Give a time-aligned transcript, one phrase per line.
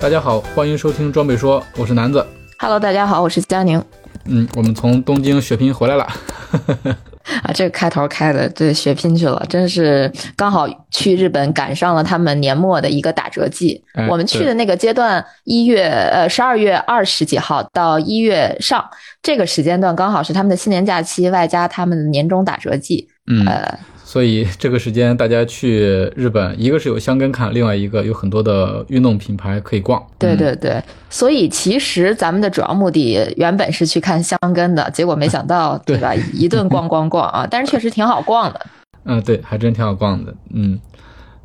[0.00, 2.26] 大家好，欢迎收听装备说，我是南子。
[2.58, 3.84] Hello，大家好，我是佳宁。
[4.24, 6.04] 嗯，我们从东京血拼回来了。
[7.44, 13.84] 啊，这个开头开的对血拼去了，真是刚好去日本赶上了他们年末的一个打折季。
[13.92, 18.82] 哎我们去的那个阶段，一月呃十二月二十几号到一月上
[19.22, 23.06] 这个时间段，刚好是他们的新年假期，外加他们的年终打折季。
[23.30, 23.78] 嗯，呃，
[24.10, 25.78] 所以这个时间大家去
[26.16, 30.04] 日本，一个是有香根看，另外一个有很多的运动品牌可以逛。
[30.18, 36.12] 对嗯对对，所以其实咱们的主要目的原本是去看香根的，结果没想到，对对吧？
[36.34, 38.66] 一顿逛逛逛啊， 但是确实挺好逛的。
[39.04, 40.34] 嗯，对，还真挺好逛的。
[40.52, 40.76] 嗯，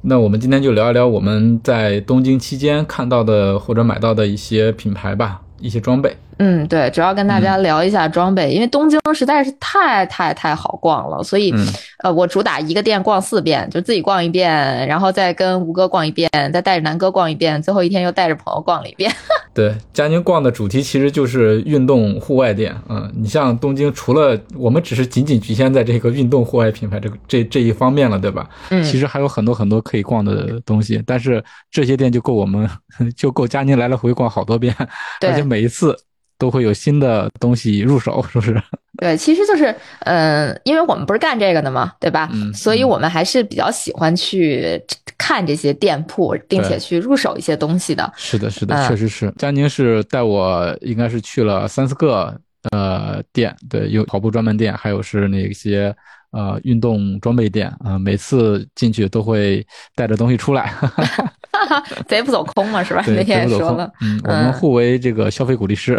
[0.02, 6.18] 那我们今天就聊一聊我们在东京期间看到的或者买到的一些品牌吧，一些装备。
[6.38, 11.66] 嗯，对，主要跟大家聊一下装备，因为东京实在是太太太好逛了，所以、嗯
[12.04, 19.10] 呃，我主打一个店逛四遍，就自己逛一遍，然后再跟吴哥逛一遍，再带着南哥逛一遍，最后一天又带着朋友逛了一遍。
[19.56, 22.76] 对，佳宁逛的主题其实就是运动户外店。
[22.90, 28.50] 嗯，你像东京，除了我们只是仅仅局限在这个运动户外品牌这个这这一方面了，对吧？
[28.72, 32.70] 嗯，其实还有很多很多可以逛的东西，但是这些店就够我们
[33.16, 34.76] 就够佳宁来来回逛好多遍，
[35.22, 35.98] 对而且每一次
[36.38, 38.62] 都会有新的东西入手， 是不是？
[38.98, 42.30] 对，其实就是，嗯、因为我们不是干这个的嘛，对吧？
[42.34, 44.82] 嗯所以我们还是比较喜欢去
[45.18, 48.10] 看这些店铺，并且去入手一些东西的。
[48.16, 49.34] 是的，是的，嗯确实是。
[49.38, 52.34] 佳宁是带我应该是去了三四个
[52.72, 55.94] 呃店，对，有跑步专门店，还有是那些
[56.32, 60.74] 呃运动装备店啊、每次进去都会带着东西出来，
[62.08, 63.04] 贼不走空嘛，是吧？
[63.08, 65.98] 那天说了，嗯，我们嗯互为这个消费鼓励师，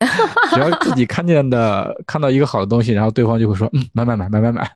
[0.52, 4.70] 只要自己看见的看到一个好的东西，然后对方就会说，嗯，买买买买买买，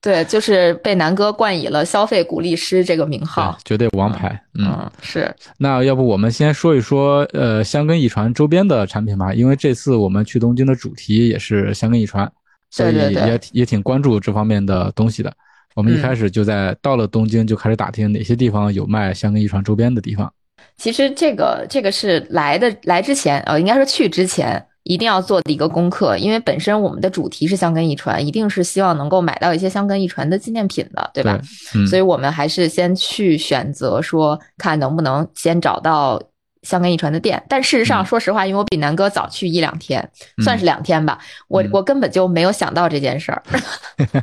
[0.00, 3.68] 对，就是被南哥冠以了消费鼓励师这个名号对。
[3.68, 4.28] 绝对王牌，
[4.58, 4.66] 嗯。
[4.66, 12.30] 嗯，是，那要不我们先说一说呃香根一传周边的产品吧，因为这次我们去东京的主题也是香根一传，
[12.70, 15.32] 所以也也挺关注这方面的东西的。
[15.74, 20.32] 我们一嗯开始就在到了东京就开始打听哪些地方有卖香根一传周边的地方。
[20.76, 31.38] 其实这个这个是来的来之前，呃，应该说去之前一定要做的一个功课，因为本身我们的主题是香根一传，一定是希望能够买到一些香根一传的纪念品的，对吧？
[31.74, 36.20] 嗯，所以我们还是先去选择说，看能不能先找到
[36.62, 37.42] 香根一传的店。
[37.48, 40.00] 但事实上，嗯说实话，因为我比南哥早去一两天，
[40.38, 41.18] 嗯算是两天吧，
[41.48, 43.42] 我嗯我根本就没有想到这件事儿，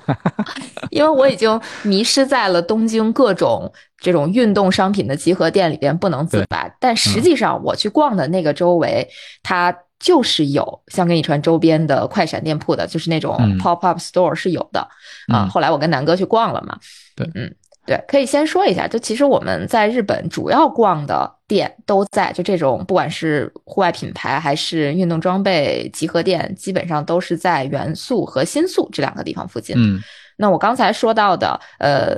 [0.91, 6.69] 因为我已经迷失在了东京各种这种运动商品的集合店里边不能自拔。
[6.79, 9.07] 但实际上，我去逛的那个周围，
[9.43, 14.79] 它就是有香根一传周边的快闪店铺的，就是那种嗯 pop up store 是有的
[15.27, 15.43] 啊。
[15.43, 16.77] 嗯后来我跟南哥去逛了嘛，
[17.15, 17.53] 对嗯。
[17.89, 29.75] 对，可以先说一下，就其实我们在日本主要逛的店都在就这种，不管是户外品牌还是运动装备集合店，基本上都是在元素和新宿这两个地方附近。
[29.75, 29.99] 嗯
[30.37, 32.15] 那我刚才说到的，呃，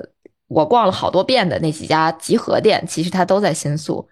[0.49, 4.05] 我逛了好多遍的那几家集合店，其实它都在新宿。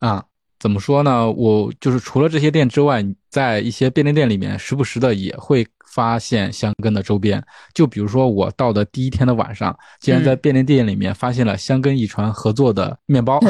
[0.00, 0.24] 啊，
[0.58, 1.30] 怎么说呢？
[1.30, 5.64] 我就是除了这些店之外，在一些便利店里面，时不时的也会
[5.98, 7.42] 发现香根的周边。
[7.74, 13.40] 就比如说我到的第一天的晚上，竟然在便利店里面发现了香根一传合作的面包。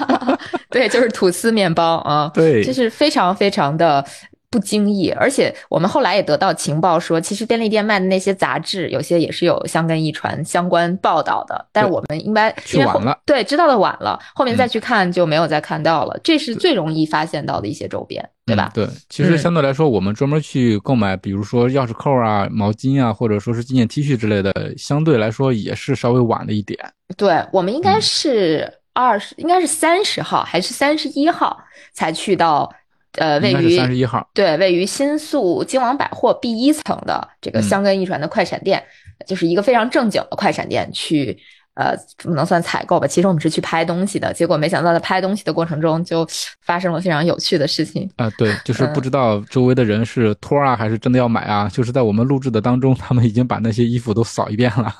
[0.70, 4.02] 对，就是吐司面包啊，对这是非常非常的
[4.52, 5.10] 不经意。
[5.10, 16.20] 而且我们后来也得到情报说，其实便利店卖的那些杂志，有些也是有香根一传相关报道的，但是我们应该去晚了对，知道的晚了，后面再嗯去看就没有再看到了。
[16.22, 18.70] 这是最容易发现到的一些周边，对吧？
[18.74, 26.78] 嗯对，其实嗯相对来说，我们专门去购买，比如说钥匙扣啊、毛巾啊，或者说是纪念 T 恤之类的，相对来说也是稍微晚了一点。
[27.16, 31.58] 对，我们应该嗯是二十、应该是三十号还是三十一号
[31.94, 32.70] 才去到，
[33.18, 34.28] 呃，位于三十一号。
[34.32, 38.82] 对，位于新宿京王百货 B 一层的这个嗯香根一传的快闪店，
[39.26, 41.38] 就是一个非常正经的快闪店，去
[41.74, 44.32] 呃，不能算采购吧，其实我们是去拍东西的。
[44.32, 46.26] 结果没想到在拍东西的过程中，就
[46.60, 48.10] 发生了非常有趣的事情。
[48.16, 51.68] 啊，对，就是不知道周围的人是托啊，还是真的要买啊。
[51.72, 54.94] 就是在我们录制的当中，他们已经把那些衣服都扫一遍了。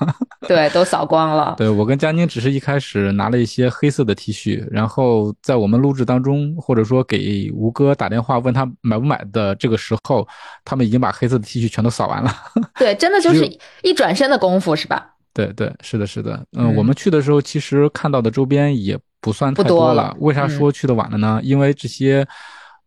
[0.47, 1.53] 对，都扫光了。
[1.57, 10.27] 对我跟佳宁只是一开始拿了一些黑色的 T 恤，然后在我们录制当中，或者说给吴哥打电话问他买不买的这个时候，
[10.65, 12.33] 他们已经把黑色的 T 恤全都扫完了。
[12.79, 13.45] 对，真的就是
[13.83, 15.11] 一转身的功夫，是吧？
[15.33, 20.15] 对对，是的，是的，嗯，我们去的时候其实看到的周边也不算太多了。
[20.19, 21.39] 为啥说去的晚了呢？
[21.41, 22.23] 因为这些，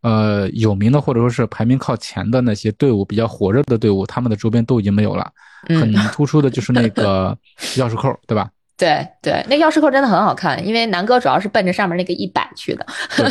[0.02, 5.28] 呃，有名的或者说是排名靠前的那些队伍，比较火热的队伍，他们的周边都已经没有了。
[5.68, 7.36] 很 突出的就是那个
[7.74, 8.48] 钥匙扣，对吧？
[8.78, 12.86] 对对，那钥匙扣真的很好看，因为南哥主要是奔着上面那个一百去的。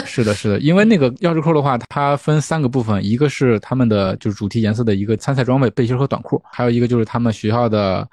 [0.05, 8.05] 是的，是的，因为那个钥匙扣的话，它分三个部分，一个是他们的就是主题颜色的一个参赛装备背心和短裤，还有一个就是他们学校的。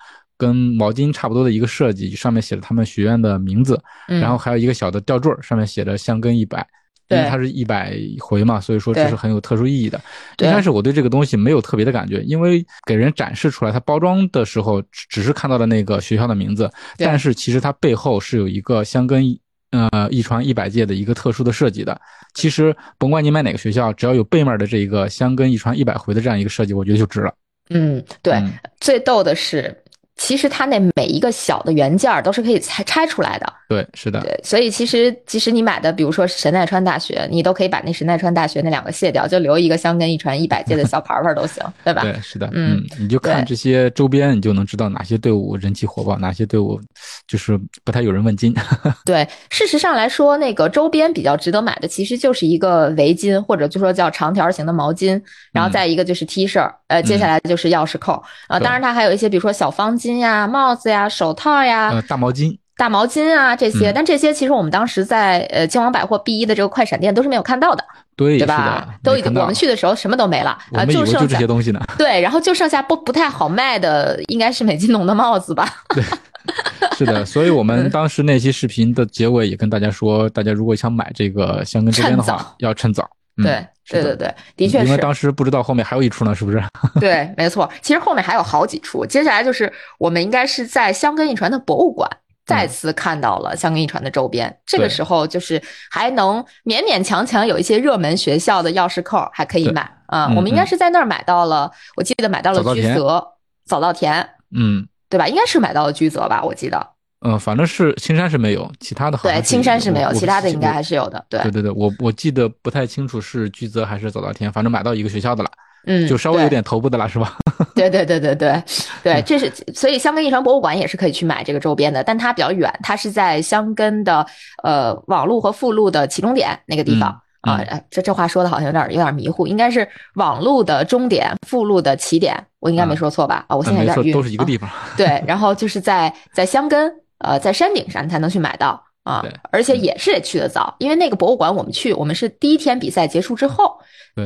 [0.42, 6.66] 跟毛巾差不多的一个设计，上面写着他们学院的名字，然后还有一个小的吊坠，上面写着香根一百，
[7.08, 10.00] 因为它是一百回嘛，所以说这是很有特殊意义的。
[10.38, 16.68] 一开始我对这个东西没有特别的感觉，因为给人展示出来，它包装的时候只是看到了那个学校的名字，
[16.98, 19.24] 但是其实它背后是有一个香根
[19.70, 21.96] 呃一传一百届的一个特殊的设计的。
[22.34, 27.32] 其实甭管你买哪个学校，只要有背面的这一个香根一传一百回的这样一个设计，我觉得就值了。
[27.70, 28.42] 嗯，对，
[28.80, 29.81] 最逗的是。
[30.16, 33.52] 其实它那每一个小的元件都是可以拆拆出来的。
[33.68, 34.20] 对，是的。
[34.20, 42.02] 对，所以其实即使你买的，比如说神奈川大学，你都可以把那神奈川大学那两个卸掉，就留一个香根一传一百届的小牌牌都行， 对吧？
[42.02, 42.48] 对，是的。
[42.52, 46.78] 嗯，你就看这些周边，你就能知道哪些队伍人气火爆，哪些队伍
[47.26, 48.54] 就是不太有人问津。
[49.06, 55.20] 对，事实上来说，那个周边比较值得买的，其实就是一个围巾，或者就说叫长条形的毛巾，
[55.50, 60.18] 然后再一个就是 T 恤，呃，接下来就是钥匙扣啊，当然它还有一些，比如说小方巾。
[60.18, 67.84] 呀，帽子呀，手套呀，大毛巾，大毛巾啊，这些，但这些其实我们当时在呃京王百货 B 一的这个快闪店都是没有看到的，
[68.16, 68.86] 对，对吧？
[69.02, 71.80] 都已经我们去的时候什么都没了啊，就剩这些东西呢。
[71.96, 75.68] 对，然后就剩下不不太好卖的，应该是美津浓的帽子吧？
[75.94, 76.02] 对，
[76.98, 77.24] 是的。
[77.24, 83.08] 所以我们当时那期视频的结尾也跟大家说，大家如果想买这个香根周边的话，要趁早。
[83.42, 83.66] 对。
[83.88, 84.86] 对对对，的确是。
[84.86, 86.62] 因为当时不知道后面还有一出呢，是不是？
[87.00, 87.68] 对，没错。
[87.82, 89.04] 其实后面还有好几出。
[89.04, 92.08] 接下来就是我们应该是在香根一传的博物馆
[92.46, 94.56] 再次看到了香根一传的周边。
[94.64, 95.60] 这个时候就是
[95.90, 100.32] 还能勉勉强强有一些热门学校的钥匙扣还可以买啊。
[100.36, 103.26] 我们应该是在那儿买到了，我记得买到了居泽
[103.66, 105.26] 早稻田，嗯，对吧？
[105.26, 106.90] 应该是买到了居泽吧，我记得。
[107.24, 111.24] 嗯，反正是青山是没有，其他的好对，青山是没有，其他的应该还是有的。
[111.28, 115.50] 对，对对对，我我记得不太清楚是居泽还是早稻田，反正买到一个学校的了，
[115.86, 117.36] 嗯，就稍微有点头部的了，是吧？
[117.76, 118.60] 对对对对对
[119.04, 124.26] 对，这是所以香根遗传博物馆也是可以去买这个周边的，但它比较远，它是在香根的
[124.64, 133.44] 呃网路和附路的起终点那个地方啊，这这话说的好像有点有点迷糊，应该是网路的终点，附路的起点，我应该没说错吧？
[133.46, 134.68] 啊，我现在有点晕，都是一个地方。
[134.96, 136.92] 对，然后就是在在香根。
[137.22, 143.78] 呃，在山顶上你才能去买到啊，而且也是得去的早，因为那个博物馆我们去，我们是第一天比赛结束之后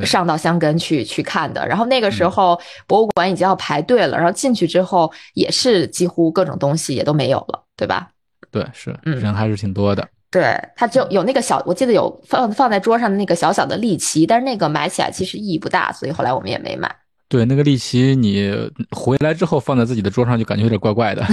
[0.05, 8.09] 上到香根去去看的，然后那个时候博物馆已经要排队了，然后进去之后也是几乎各种东西也都没有了，对吧？
[8.51, 10.07] 对，是，人还是挺多的。
[10.31, 16.95] 对，它就有那个小，我记得有放放在桌上的那个小小的立旗，但是那个买起来其实意义不大，所以后来我们也没买。
[17.29, 18.53] 对那个利奇，你
[18.91, 21.25] 回来之后放在自己的桌上，就感觉有点怪怪的。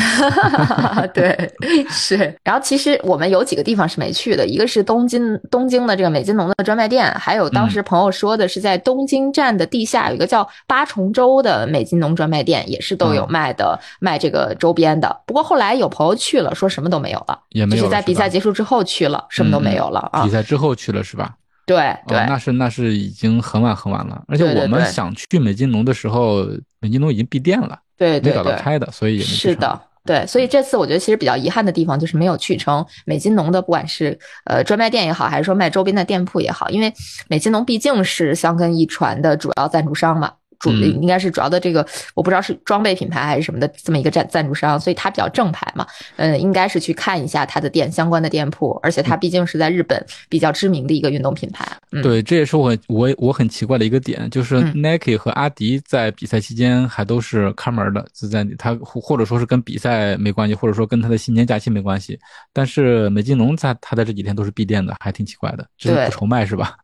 [1.14, 1.54] 对，
[1.90, 2.36] 是。
[2.44, 15.22] 然后其实我们有几个地方是没去的，一个是东京东京的这个美津浓的专卖店，还有当时朋友说的是在东京站的地下有一个叫八重洲的美津浓专卖店，也是都有卖的，卖这个周边的。
[15.28, 20.24] 不过后来有朋友去了，说什么都没有了，也没有，就是在比赛结束之后去了，什么都没有了啊。
[20.24, 21.36] 比赛之后去了是吧？
[21.66, 26.46] 对对，那是那是已经很晚很晚了，而且我们想去美津浓的时候，
[26.80, 36.94] 美津浓已经闭店了，对对对，没找到开的，所以也没是的，对，所以这次我觉得其实比较遗憾的地方就是没有去成美津浓的，不管是呃专卖店也好，还是说卖周边的店铺也好，因为
[37.30, 40.32] 美津浓毕竟是香根一传的主要赞助商嘛。
[40.72, 45.86] 主应该是主要的这个，我不知道是装备品牌还是什么的这么一个赞赞助商，所以它比较正牌嘛。
[46.16, 51.68] 嗯，应该是去看一下它的店相关的店铺，而且它毕竟是在日本比较知名的一个运动品牌。
[52.02, 62.18] 对，这也是我我我很奇怪的一个点，就是 Nike 和阿迪在比赛期间还都是开门的，就在它或者说是跟比赛没关系，或者说跟它的新年假期没关系。
[62.54, 66.78] 但是美津浓在它的这几天都是闭店的，还挺奇怪的，就是不愁卖是吧？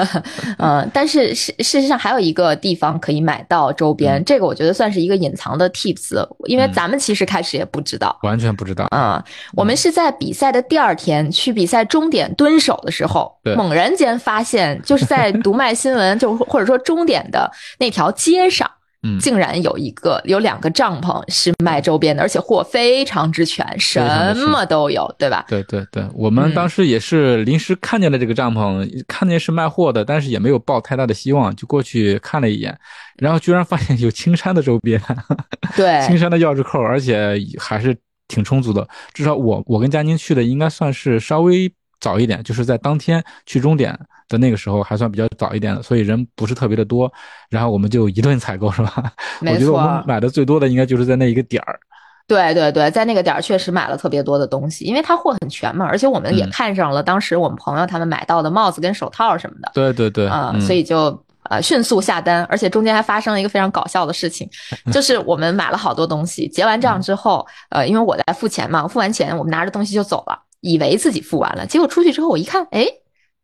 [0.56, 3.09] 嗯，但是事事实上还有一个地方可。
[3.10, 4.20] 可以买到周边。
[4.20, 8.16] 嗯这个我觉得算是一个隐藏的 tips，因为咱们其实开始也不知道。
[8.22, 8.84] 完全不知道。
[8.90, 9.24] 啊、
[9.56, 18.70] 我们是在比赛的第二天去比赛终点蹲守的时候对，猛然间发现，就是在读卖新闻，就或者说终点的那条街上，
[19.02, 24.00] 嗯竟然有一个有两个帐篷是卖周边的，而且货非常之全，什
[24.36, 25.44] 么都有，对吧？
[25.48, 32.78] 对对对，我们嗯当时也是临时看见了这个帐篷，看见是卖货的，但是也没有抱太大的希望，就过去看了一眼，
[33.16, 35.00] 然后居然发现有青山的周边，
[35.76, 37.96] 对， 青山的钥匙扣，而且还是
[38.28, 38.86] 挺充足的。
[39.14, 47.12] 至少我我跟佳宁去的应该算是稍微早一点，就是在当天去终点的那个时候还算比较早一点的，所以人不是特别的多。
[47.48, 49.12] 然后我们就一顿采购，是吧？
[49.40, 51.78] 我没觉得我们错，买的最多的应该就是在那一个点儿。
[52.26, 59.72] 对对对，在那个点儿确实买了特别多的东西，因为它货很全嘛，而且我们也嗯看上了当时我们朋友他们买到的帽子跟手套什么的。
[59.74, 64.48] 对对对，啊、嗯所以就呃迅速下单，而且中间还发生了一个非常搞笑的事情，
[64.92, 72.86] 就是我们买了好多东西，结完账之后，呃，因为我在付钱嘛，付完钱我们拿着东西就走了，以为自己付完了，结果出去之后我一看，哎。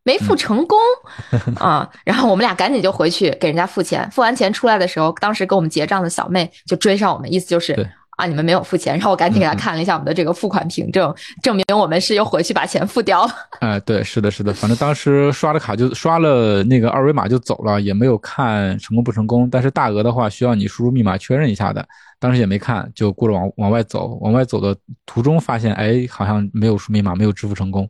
[0.03, 0.79] 没付成功
[1.59, 4.09] 啊、然后我们俩赶紧就回去给人家付钱。
[4.09, 7.85] 付完钱出来的时候，当时给我们结账的小妹就追上我们，意思就是对
[8.17, 8.95] 啊，你们没有付钱。
[8.95, 13.31] 然后我赶紧给他看了一下我们的这个付款凭证，证明我们是又回去把钱付掉了。
[13.61, 19.49] 哎，对，是的，是的，反正当时刷了卡就刷了那个二维码就走了，也没有看成功不成功。
[19.49, 21.87] 但是大额的话需要你输入密码确认一下的，
[22.19, 24.17] 当时也没看，就顾着往往外走。
[24.21, 27.87] 往外走的途中发现，哎，好像没有输密码，没有支付成功，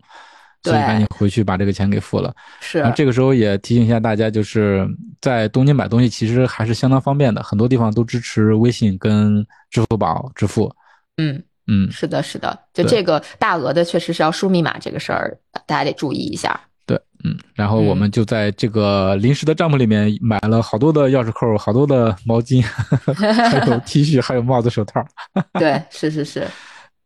[0.63, 2.33] 所以赶紧回去把这个钱给付了。
[2.59, 4.87] 是然后这个时候也提醒一下大家，就是
[5.21, 10.73] 在东京买东西其实还是相当方便的，很多地方都支持微信跟支付宝支付。
[11.17, 11.43] 嗯。
[11.69, 16.57] 嗯，是的，是的，就这个大额的确实是要输密码这个事儿，大家得注意一下。
[16.85, 22.63] 对，嗯，然后我们就在这个临时的帐篷里面买了好多的钥匙扣，好多的毛巾，
[23.51, 25.05] 还有 T 恤，还有帽子、手套。
[25.59, 26.47] 对，是是是，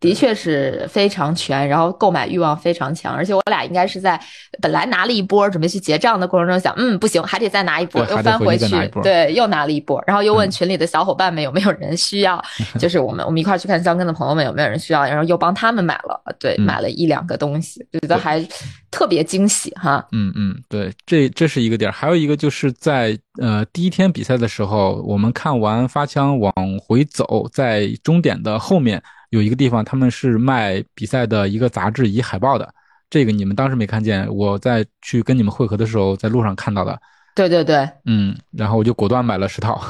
[0.01, 4.19] 的确是非常全，然后购买欲望非常强，而且我俩应该是在
[4.59, 8.67] 本来拿了一波，准备去结账的过程中想，嗯，不行，还得再拿一波，又翻回去
[9.03, 10.51] 对，又拿了一波，然后又问嗯。
[10.51, 12.43] 群里的小伙伴们有没有人需要，
[12.79, 16.65] 就是我们我们一块儿去看香根的朋友们有没有人需要，然后又帮他们买了，对，嗯。
[16.65, 18.43] 买了一两个东西，觉得还
[18.89, 20.03] 特别惊喜哈。
[20.11, 32.73] 嗯嗯，对，这这是一个点儿，还有一个就是在呃第一天比赛的时候，我们看完发枪往回走，在终点的后面有一个地方，他们是卖比赛的一个杂志以及海报的。
[33.09, 36.97] 这个你们当时没看见，我在去跟你们会合的时候，在路上看到的。
[37.33, 39.81] 对对对嗯，然后我就果断买了十套，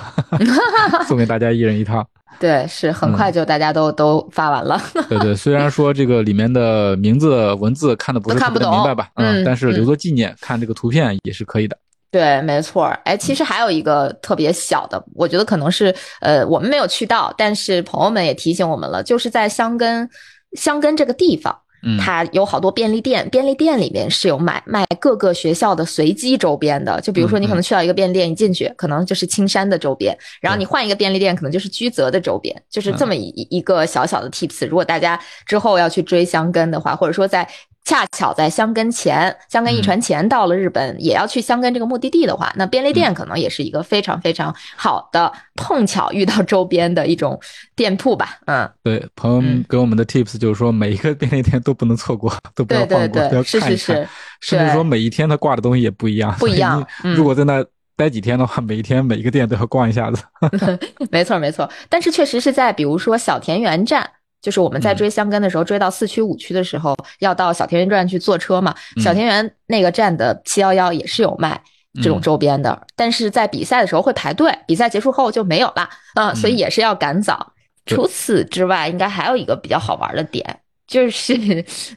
[1.07, 2.07] 送给大家一人一套。
[2.39, 4.79] 对，是很嗯快就大家都、都发完了。
[5.09, 11.77] 对对，虽然说这个里面的名字文字看的不是特别的明白吧，嗯但是嗯留作纪念，看这个图片也是可以的。
[12.11, 12.99] 对，没错儿。
[13.05, 20.09] 哎，其实还有一个特别小的，我觉得可能是呃我们没有去到，但是朋友们也提醒我们了，就是在香根
[20.53, 21.57] 香根这个地方。
[21.83, 27.01] 嗯，它有好多便利店，便利店里面是有买卖各个学校的随机周边的。
[27.01, 34.67] 就比如说，你可能去到一个便利店，一进去可能就是青山的周边，然后你换一个便利店，可能就是居泽的周边，就是这么一一个小小的 tips。
[34.67, 37.49] 如果大家之后要去追香根的话，或者说在
[37.83, 47.39] 恰巧在箱根前，箱根一船前到了日本，也要去箱根这个目的地的话，那便利店可能也是一个非常非常好的碰巧遇到周边的一种
[47.75, 48.37] 店铺吧。
[48.45, 53.95] 嗯，对，朋友给我们的 tips 就是说，每一个便利店都不能错过，都不要放过，要是看一看。
[53.95, 54.07] 是是。
[54.41, 56.85] 甚至说每一天他挂的东西也不一样，不一样
[57.15, 57.63] 如果在那
[57.95, 60.23] 待几天的话，每一天每一个店都要逛一下子。
[61.11, 61.69] 没错，没错。
[61.89, 64.09] 但是确实是在比如说小田园站，
[64.41, 68.75] 就是我们在追香根的时候，追到四区、五区的时候，要到小田园站去坐车嘛。
[68.97, 71.61] 嗯小田园那个站的七幺幺也是有卖。
[72.01, 77.51] 这种嗯周边的，但是在比赛的时候会排队，比赛结束后就没有了啊、所以也是要赶早。
[77.85, 80.57] 除此之外，应该还有一个比较好玩的点，
[80.87, 81.33] 就是，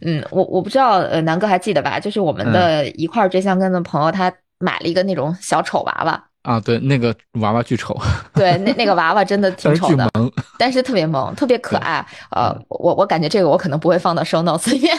[0.01, 2.01] 嗯，我我不知道，呃，南哥还记得吧？
[2.01, 7.99] 就是我们的一块儿追香根的朋友，他买了一个那种小丑娃娃，啊，对，那个娃娃巨丑，
[8.35, 10.11] 对，那那个娃娃真的挺丑的。
[10.59, 12.05] 但是特别萌，特别可爱。
[12.31, 14.95] 呃，我我感觉这个我可能不会放到 show notes 里面。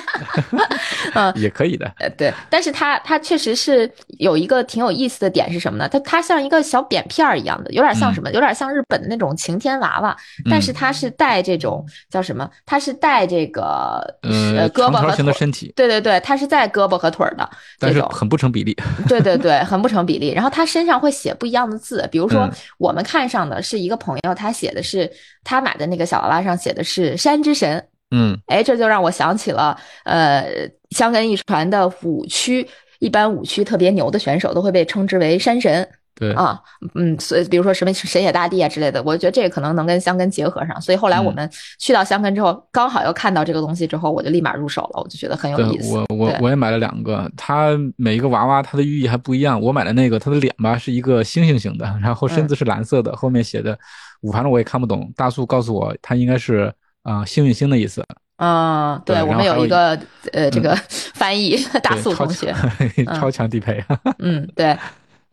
[1.14, 1.92] 嗯，也可以的。
[2.00, 5.90] 呃，对，但是它它确实是有一个挺有意思的点是什么呢？
[5.90, 8.32] 它它像一个小扁片儿一样的，有点像什么？
[8.32, 10.16] 有点像日本的那种晴天娃娃，
[10.50, 12.50] 但是嗯它是带这种叫什么？
[12.66, 15.36] 它是带这个呃，胳膊和。
[15.36, 18.74] 身体，对对对，它是带胳膊和腿儿的，但是很不成比例。
[19.08, 20.32] 对对对，很不成比例。
[20.32, 25.12] 然后它身上会写不一样的字，比如说嗯我们看上的是一个朋友，他写的是
[25.44, 30.46] 他买的那个小娃娃上写的是山之神，嗯哎，这就让我想起了呃
[30.92, 32.66] 香根一传的五区，
[33.00, 35.86] 一般五区特别牛的选手都会被称之为山神。
[36.18, 36.58] 对啊，
[36.94, 40.80] 嗯，所以比如说什么神野大地啊之类的，我觉得这个可能能跟香根结合上。
[40.80, 45.94] 所以后来我们去到香根之后，刚好又看到这个东西之后，我就立马入手了，我就觉得很有意思。
[45.94, 49.60] 我我我也买了两个，它每一个娃娃它的寓意还不一样。
[49.60, 53.78] 我买的那个，它的脸吧是一个星星形的，然后身子是蓝色的，后面写的，
[54.32, 55.12] 反正我也看不懂。
[55.18, 56.74] 大树告诉我，它应该是
[57.06, 58.06] 啊幸运星的意思。
[58.38, 59.98] 嗯，对，我们有一个
[60.34, 60.76] 呃这个
[61.14, 62.54] 翻译大素同学，
[63.16, 63.82] 超强地配。
[64.20, 64.78] 嗯，对。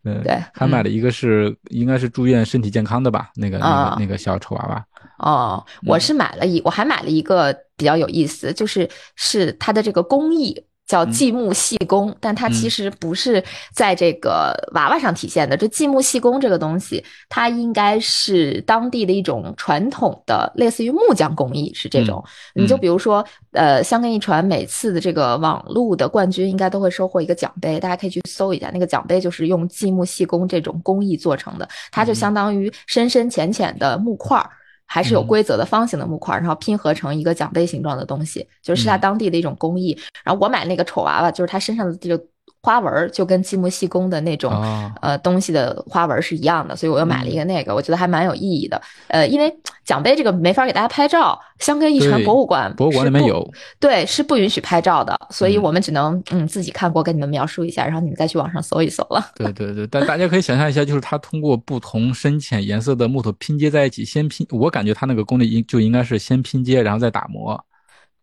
[0.03, 4.85] 对，还买了一个是应该是祝愿身体健康的吧，那个那个那个小丑娃娃。
[5.19, 10.65] 哦，我是买了一，我还买了一个比较有意思，就是是它的这个工艺。
[10.93, 15.57] 叫继木细工，但它其实不是在这个娃娃上体现的。
[15.57, 22.23] 这继木细工这个东西，它应该是当地的一种传统的，类似于木匠工艺，是这种。
[22.55, 34.51] 你就比如说，呃，香根一传每次的这个网路的冠军，应该都会收获一个奖杯，大家可以去搜一下，那个奖杯就是用继木细工这种工艺做成的，它就相当于深深浅浅的木块儿。
[34.93, 39.99] 还是有规则的方形的木块，然后拼合成一个奖杯形状的东西，就是它当地的一种工艺。
[40.23, 42.23] 然后我买那个丑娃娃，就是它身上的这个。
[42.63, 44.53] 花纹就跟积木细工的那种
[45.01, 48.81] 呃东西的花纹是一样的，所以我又买了一个那个，我觉得还蛮有意义的。
[49.09, 49.53] 呃，因为
[49.85, 53.45] 奖杯这个没法给大家拍照，香根一传博物馆博物馆里面有，
[53.81, 59.33] 对，是不允许拍照的，所以我们只能嗯自己看过跟你们描述一下，然后你们再去网上搜一搜了。
[59.35, 67.61] 对对对，但大家可以想象一下，就是它通过不同深浅颜色的木头拼接在一起，先拼，我感觉它那个工艺应就应该是先拼接，然后再打磨。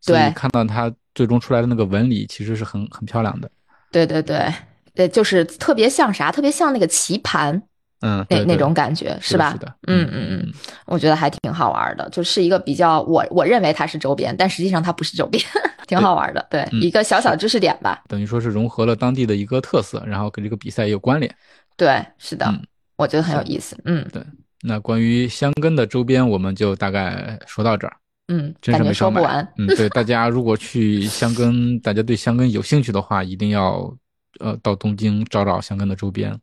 [0.06, 3.52] 对，看到它最终出来的那个纹理，其实是很很漂亮的。
[3.92, 4.54] 对对对，
[4.94, 6.32] 对，就是特别像啥？
[6.32, 7.62] 特别像那个棋盘，
[8.02, 9.52] 嗯，那那种感觉是吧？
[9.52, 10.54] 是的，嗯嗯嗯，
[10.86, 15.44] 我觉得还挺好玩的，就是一个比较我我认为它是周边，但实际上它不是周边，
[15.88, 16.46] 挺好玩的。
[16.50, 18.04] 对，一个小小知识点吧。
[18.08, 21.34] 等于说是融合了当地的一个特色，然后跟这个比赛也有关联。
[21.76, 22.54] 对，是的，
[22.96, 23.78] 我觉得很有意思。
[23.86, 24.22] 嗯，对。
[24.62, 27.96] 那关于香根的周边，我们就大概说到这儿。
[28.30, 29.46] 嗯，真是没说不完。
[29.58, 33.92] 嗯，对，大家如果去香根，大家对香根有兴趣的话，一定要
[34.40, 36.34] 呃到东京找找香根的周边。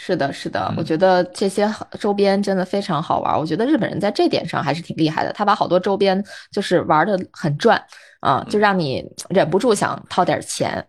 [0.00, 1.68] 是的，是的，我觉得这些
[1.98, 3.38] 周边真的非常好玩。
[3.38, 7.78] 我觉得日本人在这点上还是挺厉害的，他把好多周边就是玩的很赚
[8.20, 10.82] 啊，就让你忍不住想掏点钱。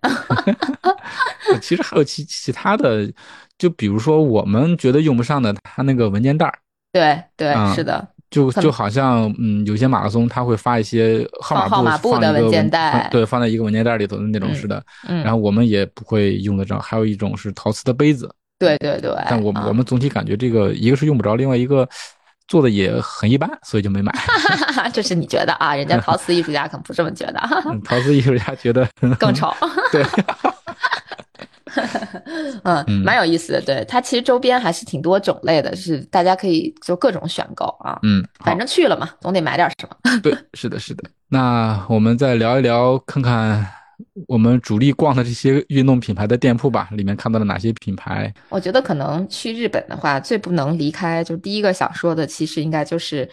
[1.60, 3.12] 其实还有其其他的，
[3.58, 6.49] 就比如说我们觉得用不上的，他那个文件袋。
[6.93, 8.08] 对对，是的。
[8.30, 14.84] 就就好像，嗯，有些马拉松他会发一些号码布的文件袋，对，放在一个文件袋里头的那种似的。
[15.08, 16.80] 嗯，然后我们也不会用得着。
[16.80, 19.12] 还有一种是陶瓷的杯子，对对对。
[19.30, 21.88] 但我我们总体感觉这个一个是用不着，另外一个
[22.48, 24.13] 做的也很一般，所以就没买。
[24.94, 25.76] 这是你觉得啊？
[25.76, 27.39] 人家陶瓷艺术家可不这么觉得。
[27.84, 28.88] 陶瓷艺术家觉得
[29.18, 29.52] 更丑。
[29.92, 30.06] 对。
[32.63, 33.62] 嗯，蛮有意思的。
[33.62, 37.99] 对它其实周边还是挺多种类的，是大家可以就各种选购啊。
[38.03, 39.95] 嗯，反正去了嘛，总得买点什么。
[40.21, 41.03] 对，是的，是的。
[41.27, 43.65] 那我们再聊一聊，看看
[44.27, 48.34] 我们主力逛的这些运动品牌的店铺吧，里面看到了哪些品牌？
[48.49, 53.29] 我觉得可能去日本的话，最不能离开，就第一个想说的，其实应该就是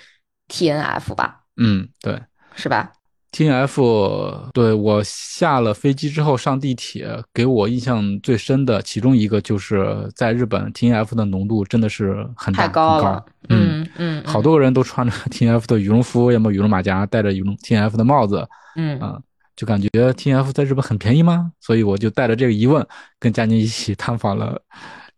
[0.49, 1.41] T N F 吧。
[1.57, 2.21] 嗯，对，
[2.55, 2.93] 是吧
[3.37, 13.23] ？T N F，对我下了飞机之后上地铁，给我印象最深的其中一个就是在日本 T N F 的浓度真的是很大，太高了。
[13.51, 18.49] 嗯嗯，好多个人都穿着 T N F 的羽绒服，要么羽绒马甲，戴着羽绒 T N F 的帽子。
[18.75, 19.19] 嗯啊，
[19.55, 21.53] 就感觉 T N F 在日本很便宜吗？
[21.61, 22.87] 所以我就带着这个疑问，
[23.21, 24.59] 跟佳宁一起探访了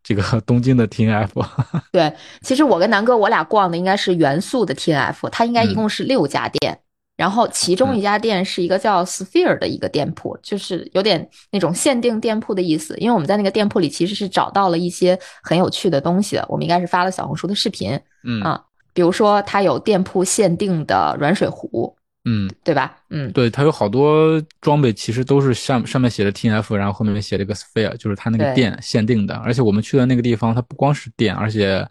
[0.02, 1.40] 这个东京的 T N F。
[1.92, 6.81] 对，其实我跟南哥我俩逛的应该是元素的 T N F，它应该一共是六家店。
[7.18, 12.96] 然后其中一家店是一个叫 Sphere 的一个店铺，就是有点那种限定店铺的意思。
[12.98, 21.92] 因为我们在那个店铺里其实是找到了一些很有趣的东西的，我们应该是发了小红书的视频，嗯啊，比如说它有店铺限定的软水壶，
[22.24, 22.96] 嗯，对吧？
[23.11, 29.35] 嗯，对，它有好多装备其实都是上上面写的 TF，然后后面写了一个 Sphere，就是它那个店限定的。
[29.38, 31.85] 而且我们去的那个地方，它不光是店，而且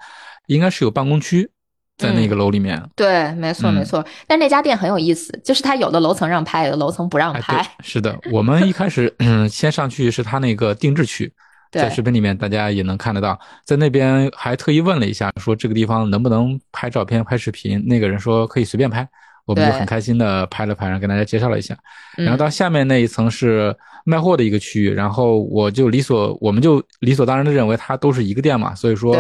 [0.46, 1.50] 应该是有办公区。
[1.98, 4.06] 在那个楼里面，对，没错没错。
[4.28, 7.68] 但那家店很有意思，就是它有的楼层让拍，有的楼层不让拍。
[7.80, 11.32] 是的，我们一开始嗯，先上去是他那个定制区，
[11.74, 17.84] 在视频里面大家也能看得到，在那边还特意问了一下，说这个地方能不能拍照片、拍视频。
[17.88, 19.08] 那个人说可以随便拍，
[19.46, 21.76] 我们就很开心的拍了拍，然后跟大家介绍了一下。
[22.16, 29.16] 然后到下面那一层是卖货的一个区域，然后我就理所我们就理所当然的认为它都是一个店嘛，所以说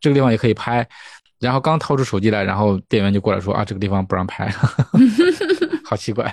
[0.00, 0.86] 这个地方也可以拍。
[1.42, 4.48] 然后刚掏出手机来，然后店员就过来说：“啊，这个地方不让拍，
[5.84, 6.32] 好奇怪。”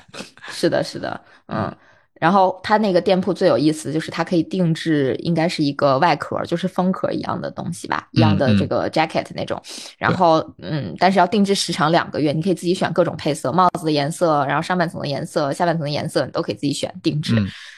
[0.49, 1.75] 是的，是的，嗯，
[2.13, 9.59] 然后他那个店铺最有意思就是它可以定制，应该是一个外壳，就是风壳一样的东西吧，一样的这个 jacket 那种。
[9.97, 17.35] 然后嗯，但是要定制时长两个月，你可以自己选各种配色，帽子的颜色，然后上半层的颜色，下半层的颜色，你都可以自己选定制。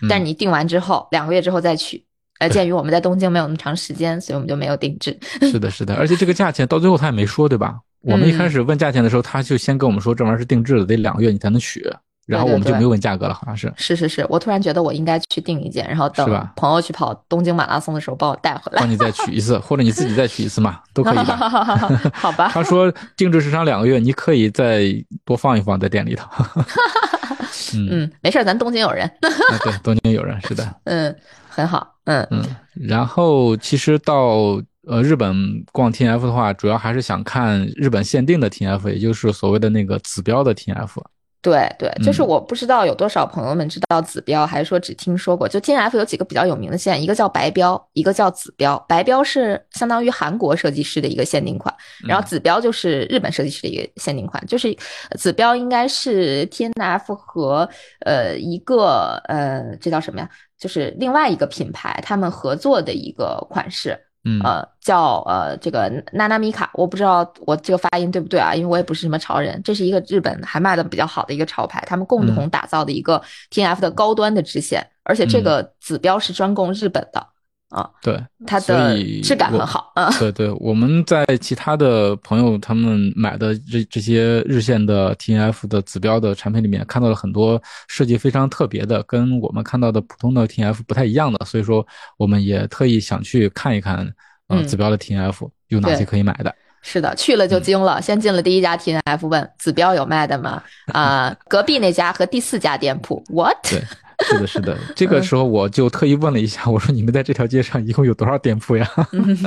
[0.10, 2.06] 但是你定完之后，两个月之后再取。
[2.42, 5.16] 呃，鉴于我们在东京没有那么长时间，所以我们就没有定制。
[5.42, 7.78] 是的，是的，而且这个价钱到最后他也没说，对吧？
[8.02, 11.88] 我们一开始问价钱的时候，他就先跟我们说这玩意儿是定制的，得两个月你才能取。
[12.28, 13.72] 然后我们就没有问价格了，好像是。
[13.76, 18.80] 是是是，我突然觉得我应该去订一件，然后等朋友去跑东京马拉松的时候帮我带回来。
[18.80, 21.36] 帮你再取一次，或者你自己再取一次嘛，都可以的。
[22.14, 22.50] 好吧。
[22.54, 24.84] 他说定制时长两个月，你可以再
[25.26, 26.28] 多放一放在店里头。
[27.76, 29.10] 嗯，没事，咱东京有人。
[29.20, 30.76] 对，东京有人，是的。
[30.86, 31.14] 嗯，
[31.52, 31.96] 很好。
[32.06, 32.44] 嗯嗯。
[32.74, 35.36] 然后其实到呃日本
[35.72, 41.04] 逛 T F 的话，主要还是想看日本限定的 T F，也就是所谓的那个紫标的 T F。
[41.42, 45.48] 对对，就是我不知道有多少朋友们知道紫标，还是说只听说过。
[45.48, 48.78] 就 T N F 有几个比较有名的线，一个叫白标，一个叫紫标。
[48.88, 51.76] 白标是相当于韩国设计师的一个限定款，
[52.08, 54.46] 然后紫标就是日本设计师的一个限定款。
[54.46, 54.78] 就是
[55.18, 57.68] 紫标应该是 T N F 和
[58.06, 60.30] 呃一个呃这叫什么呀？
[60.60, 64.00] 就是另外一个品牌他们合作的一个款式。
[64.24, 68.54] 嗯呃叫呃这个娜娜米卡，我不知道我这个发音对不对啊？
[68.54, 77.28] 因为我也不是什么潮人，这是一个日本还卖的比较好的一个潮牌，他们共同打造的一个 T F 的高端的支线，而且这个指标是专供日本的。
[77.72, 80.12] 啊，对，它的质感很好啊。
[80.20, 91.86] 对对，我们在其他的朋友他们买的这这些日线的 T N F 的指标的产品里面，看到了很多设计非常特别的，跟我们看到的普通的 T N F 不太一样的，所以说
[92.18, 94.06] 我们也特意想去看一看，
[94.50, 96.54] 呃，指标的 T N F 有哪些可以买的。
[96.82, 100.62] 是的，去了就惊了，先进了第一家 T N F，问子标有卖的吗？
[100.92, 103.56] 啊， 隔壁那家和第四家店铺，What？
[103.64, 103.82] 对。
[104.30, 108.88] 是的，是的，这个时候我就特意问了一下，我说你们在这条街上一共有多少店铺呀？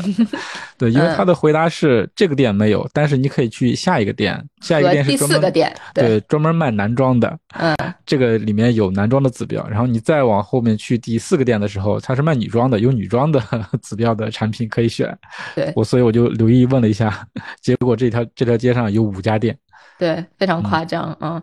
[0.76, 5.52] 对，因为他的回答是这个店没有，但是你可以去下一个店，下一个店是专门
[5.94, 13.40] 对专门卖男装的，嗯，这个里面有男装的指标，然后你再往后面去第四个店的时候，它是卖女装的，有女装的
[13.82, 15.16] 指标的产品可以选。
[15.54, 17.26] 对，我所以我就留意问了一下，
[17.62, 19.56] 结果这条这条街上有五家店。
[19.98, 21.40] 对，非常夸张，嗯，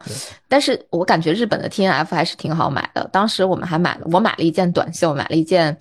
[0.47, 3.07] 但是我感觉日本的 T N F 还是挺好买的。
[3.11, 5.77] 当时我们还买了，我买了一件短袖，买了一件，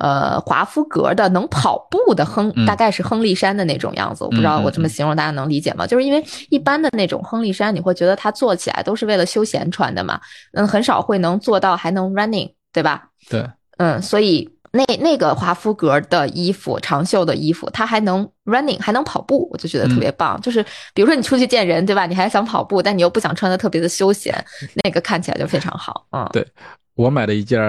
[0.00, 4.22] 呃，华夫格的能跑步的亨，大概是亨利衫的那种样子。
[4.22, 5.84] 我不知道我这么形容大家能理解吗？
[5.86, 10.20] 就是因为一般的那种亨利衫，你会觉得它做起来都是为了休闲穿的嘛，
[10.52, 13.08] 嗯，很少会能做到还能 running，对吧？
[13.28, 13.44] 对，
[13.78, 14.48] 嗯，所以。
[14.74, 20.40] 那那个华夫格的衣服，长袖的衣服，它还能 running，还能跑步，我就觉得特别棒。
[20.40, 22.06] 就是比如说你出去见人，对吧？
[22.06, 24.34] 你还想跑步，但你又不想穿的特别的休闲，
[24.82, 26.06] 那个看起来就非常好。
[26.12, 26.46] 嗯，对
[26.94, 27.60] 我买的一件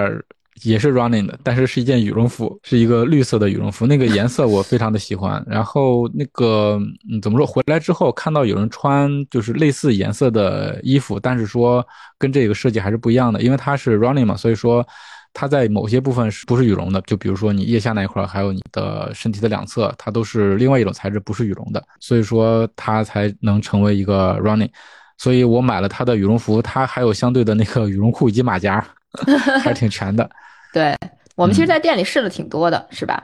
[0.62, 5.44] 也是 running 的，但是是一件羽绒服，是一个绿色的羽绒服，那个颜色我非常的喜欢。
[5.46, 7.46] 然后那个嗯，怎么说？
[7.46, 11.86] 回来之后看到有人穿就是类似颜色的衣服，但是说
[12.18, 14.86] 跟这个设计还是不一样的，因为它是 running 嘛，所以说。
[15.34, 16.98] 它在某些部分是不是羽绒的？
[17.02, 24.70] 就比如说你腋下那一块，还有你的身体的两侧，它都是另外一种材质，不是羽绒的，所以说它才能成为一个 running。
[25.18, 28.84] 所以我买了它的羽绒服，它还有相对的那个羽绒裤以及马甲，
[29.62, 30.28] 还是挺全的。
[30.72, 30.96] 对
[31.34, 33.22] 我们其实，在店里试了挺多的，是吧？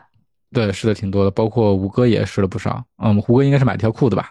[0.53, 2.85] 对，试的挺多的，包括吴哥也试了不少。
[3.03, 4.31] 嗯，胡哥应该是买条裤子吧？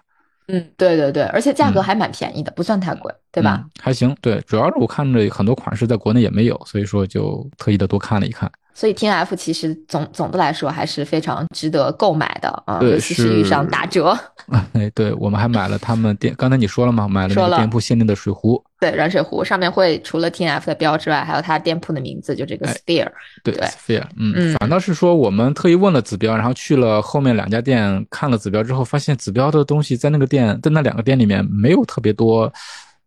[0.52, 3.64] 嗯，对对对，而且价格还蛮便宜的，不算太贵，对吧？
[3.80, 8.52] 还行，对，主要是我看着很多款式在国内也没有，所以说就特意的多看了一看。
[8.80, 14.18] 所以 T N F 其实总总的来说还是非常值得购买的啊，尤其是遇上打折。
[14.72, 17.06] 哎，对，我们还买了他们店，刚才你说了吗？
[17.06, 18.64] 买了那个店铺限定的水壶。
[18.80, 23.12] 对，软水壶上面会除了 T N F 的标之外，还有它店铺的名字，就这个 Sphere。
[23.44, 24.06] 对，Sphere。
[24.18, 32.50] 嗯，反倒是说我们特意问了子标，然后去了后面两家店看了子标之后，发现子标的东西在那个店，在那两个店里面没有特别多。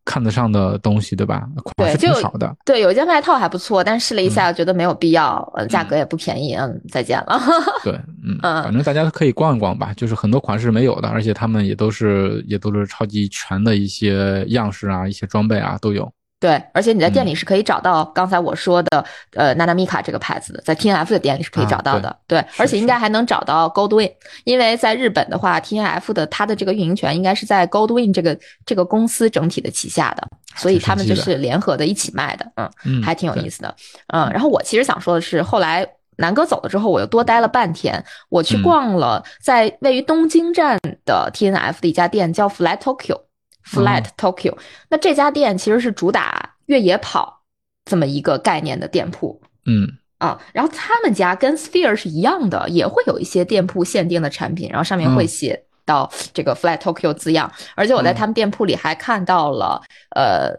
[0.04, 1.46] 看得上的东西，对吧？
[1.76, 2.54] 款式挺少的。
[2.64, 7.40] 对，有一件外套还不错，但试了一下，觉得没有必要，呃，价格也不便宜，嗯，再见了。
[7.84, 7.92] 对，
[8.24, 16.10] 嗯，反正大家可以逛一逛吧，就是很多款式没有的，而且他们也都是也都是超级全的一些样式啊，一些装备啊都有。
[16.42, 19.05] 对，而且你在店里是可以找到刚才我说的，
[19.37, 22.16] 呃，娜娜米卡这个牌子的，在 T N F 的店里是可以找到的。
[22.26, 30.26] 对，而且应该还能找到 Goldwin，因为在日本的话，T N F 的它的这个运营权应该是在 Goldwin 这个这个公司整体的旗下的，
[30.57, 33.72] 所以他们就是联合的一起卖的，嗯，还挺有意思的。
[34.09, 43.20] 嗯，然后我其实想说的是，后来南哥走了之后，我又多待了半天，我去逛了在位于东京站的 T N F 的一家店，叫 Flat Tokyo。
[43.64, 44.57] Flat Tokyo，
[44.88, 47.42] 那这家店其实是主打越野跑、
[47.85, 49.40] 这么一个概念的店铺。
[49.66, 49.98] 嗯。
[50.18, 59.83] 啊，然后他们家跟 Sphere 是一样的，也会有一些店铺限定的产品，然后上面会写到这个 Flat Tokyo 字样，而且我在他们店铺里还看到了，
[60.14, 60.55] 呃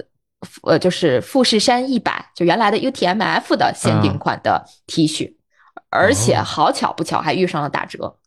[0.63, 5.34] 呃，就是富士山一百，就原来的 UTMF 的限定款的 T 恤，
[5.89, 8.18] 而且好巧不巧还遇上了打折，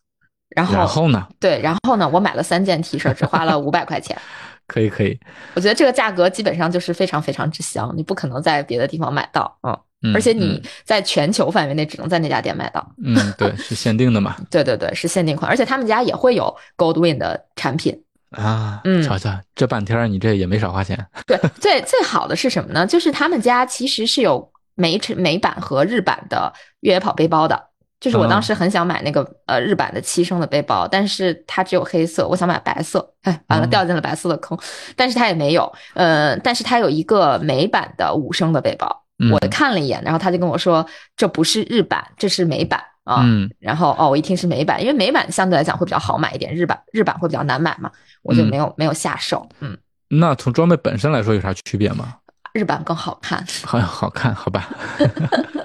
[0.48, 1.28] 然后然后呢？
[1.38, 4.18] 对，然后呢，我买了三件 T 恤，只花了五百块钱。
[4.66, 5.18] 可以可以，
[5.54, 9.72] 我觉得这个价格基本上就是非常非常之香，你不可能在别的地方买到，嗯。
[10.02, 12.86] 嗯而且你嗯在全球范围内只能在那家店买到。
[13.02, 17.98] 嗯，对，是限定的嘛对对对，是限定款，而且他们家也会有 Goldwin 的产品。
[18.30, 22.86] 啊，嗯瞧瞧这半天你这也没少花钱，对，最最好的是什么呢？
[22.86, 27.68] 就是他们家其实是有美美版和日版的越野跑背包的。
[27.98, 34.56] 就是我当时很想买那个呃日版的七升的背包，但是它只有黑色，我想买白色，哎，完了嗯掉进了白色的坑，
[34.94, 43.22] 但是它也没有，呃，但是它有一个美版的五升的背包，嗯我看了一眼，然后他就跟我说这不是日版，这是美版啊。
[43.24, 47.90] 嗯然后哦，我一听是美版，因为美版相对来讲会比较好买一点，日版日版会比较难买嘛，
[48.22, 49.48] 我就嗯没有、没有下手。
[49.60, 49.76] 嗯，
[50.08, 52.16] 那从装备本身来说有啥区别吗？
[52.52, 53.44] 日版更好看。
[53.64, 54.68] 好好看，好吧？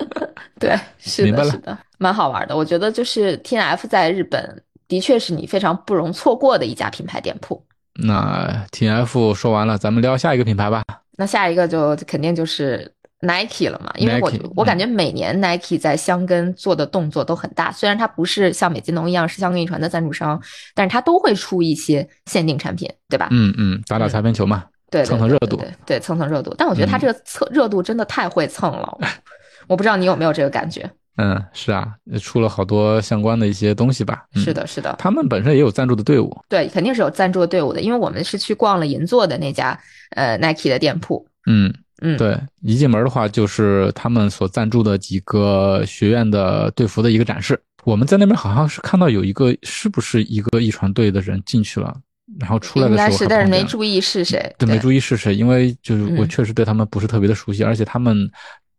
[0.60, 2.56] 对，是的，是的，蛮好玩的。
[2.56, 7.64] 我觉得就是 T N F 在日本的确是你非常不容错过的一家品牌店铺。
[7.96, 10.84] 那 T F 说完了，咱们聊下一个品牌吧。
[11.18, 20.42] 那下一个就肯定就是 Nike 了嘛，因为我 Nike，我感觉每年 Nike 在香根做的动作都很大，虽然它不是像美津浓一样是香根一传的赞助商，
[20.74, 23.28] 但是它都会出一些限定产品，对吧？
[23.32, 24.64] 嗯嗯，打打擦边球嘛。
[24.90, 26.54] 对，对蹭蹭热度对蹭蹭热度。
[26.58, 28.98] 但我觉得它嗯这个蹭热度真的太会蹭了，
[29.72, 30.90] 我不知道你有没有这个感觉？
[31.16, 31.88] 嗯，是啊，
[32.22, 34.26] 出了好多相关的一些东西吧。
[34.36, 36.38] 嗯是，的，是的，他们本身也有赞助的队伍。
[36.50, 39.80] 对，肯定是有赞助的队伍的，因为我们是去逛了银座的那家
[40.10, 47.58] 呃 Nike 的店铺，嗯，嗯，对，一进门的话就是他们所赞助的几个学院的队服的一个展示。
[47.86, 51.96] 我们在那边好像是看到有一个，是不是一个一传队的人进去了，
[52.40, 58.30] 然后出来的时候应该是，但是没注意是谁，对，没注意是谁，因为就是我嗯确实对他们不是特别的熟悉，而且他们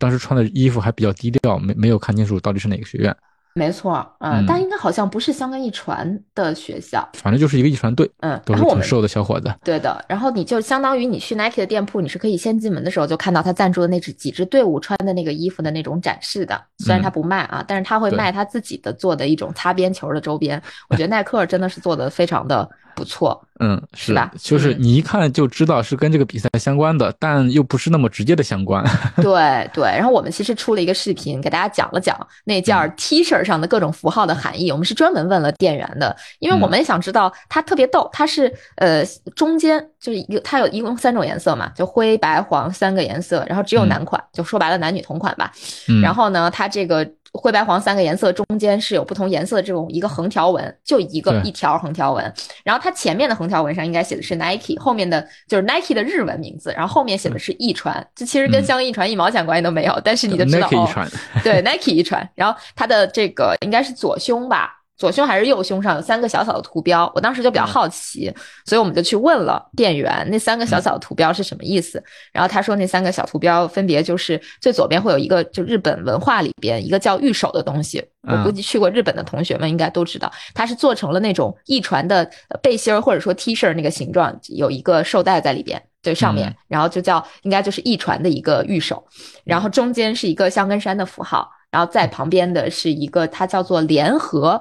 [0.03, 3.17] 当时穿的衣服还比较低调，没没有看清楚到底是哪个学院，
[3.55, 9.55] 没错，嗯，嗯但应该好像不是香港一传的学校，反正就是一个一传队，嗯，都是挺瘦的小伙子。
[9.63, 16.61] 对的，然后你就相当于你去 Nike 的店铺，你是可以先进门的时候就看到他赞助的那支几支队伍穿的那个衣服的那种展示的。
[16.79, 20.61] 虽然他不卖啊，但是他会卖他自己的做的一种擦边球的周边。
[20.89, 23.43] 我觉得耐克真的是做的非常的不错。
[23.61, 28.85] 嗯，是吧就是嗯你一看就知道是跟这个比赛相关的，但又不是那么直接的相关。
[29.23, 34.73] 对对，然后我们其实出了一个视频，给大家讲了讲那件嗯 T 恤上的各种符号的含义。
[34.73, 39.05] 我们是专门问了店员的，因为我嗯们也想知道它特别逗，它是呃
[39.37, 45.53] 中间就是一个它有一共三种颜色嘛，就灰白黄三个颜色，然后只有嗯男款，就说白了男女同款吧。
[45.89, 52.33] 嗯，然后呢，它这个灰白黄三个颜色中间是有不同颜色的这种一个横条纹，就一个一条横条纹。
[52.63, 61.09] 然后它前面的横条纹上应该写的是 Nike，后面的就是 Nike 的日文名字，然后后面写的是一传，这其实跟嗯香根一传一毛钱关系都没有，但是你就知道 Nike 哦
[61.43, 64.82] 对 Nike 一传，然后它的这个应该是左胸吧。
[65.03, 68.33] 左胸还是右胸上有三个小小的图标，我当时就比较好奇，
[68.65, 72.01] 所以我们就去问了店员，那三个小小的图标是什么意思？
[72.33, 85.83] 然后他说那三个小图标分别就是最左边会有一个就日本文化里边一个叫玉手的东西，我嗯估计去过日本的同学们应该都知道，它是做成了那种一传的呃背心儿或者说 T 恤那个形状，有一个绶带在里边。
[86.01, 89.05] 对，上面嗯，然后就叫应该就是一传的一个玉手，
[89.45, 94.61] 然后中间是一个香根山的符号，然后在旁边的是一个它叫做联合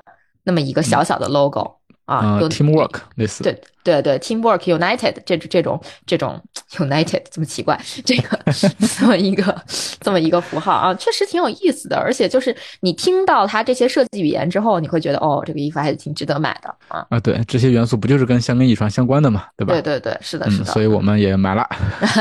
[0.51, 3.43] 那么一个小小的 logo 啊，啊有，Teamwork 类似。
[3.43, 6.39] 对对对，teamwork united 这这种这种
[6.77, 8.39] united 这么奇怪，这个
[8.99, 9.55] 这么一个
[9.99, 11.97] 这么一个符号啊，确实挺有意思的。
[11.97, 17.03] 而且就是你听到它这些设计语言之后，你会觉得哦，这个衣服还是挺值得买的啊。
[17.09, 19.73] 啊，对，这些元素不就是跟香根遗传相关的嘛，对吧？
[19.73, 20.65] 对对对，是的，是嗯，的。
[20.65, 21.67] 所以我们也买了。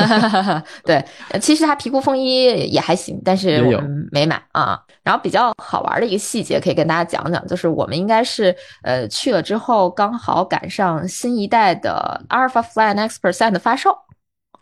[0.85, 4.81] 对，呃其实它皮裤风衣也还行，但是我们没买啊。
[5.03, 13.97] 然后比较好玩的一个细节可以跟大家讲讲，就是我们应该是呃去了之后刚好赶上新一代的 Alpha Fly Next Percent 的发售。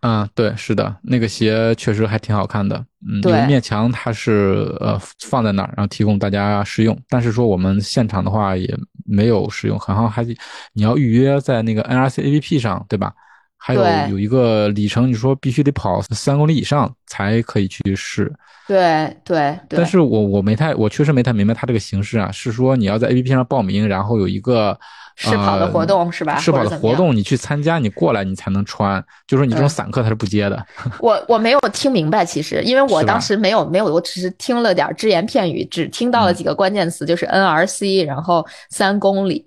[0.02, 2.76] 嗯，对，是的，那个鞋确实还挺好看的。
[3.04, 4.96] 嗯，一面墙它是呃
[5.28, 6.96] 放在那儿，然后提供大家试用。
[7.08, 8.72] 但是说我们现场的话也
[9.04, 10.22] 没有试用，好像还
[10.72, 13.12] 你要预约在那个 NRC APP 上，对吧？
[13.60, 18.32] 还有有一个里程，你说必须得跑三公里以上才可以去试。
[18.68, 24.78] 对对对，但是我我没太，我确实没太明白它这个形式啊，是说你要在 APP 上报名，然后有一个
[25.20, 26.38] 试跑的活动是吧？
[26.38, 29.04] 试跑的活动你去参加，你过来你才能穿。
[29.26, 30.64] 就是你这种散客他是不接的。
[31.00, 39.44] 我我没有听明白，其实因为我当时没有没有，我只是听了点只言片语，只听到了几个关键词，就是 NRC，然后三公里。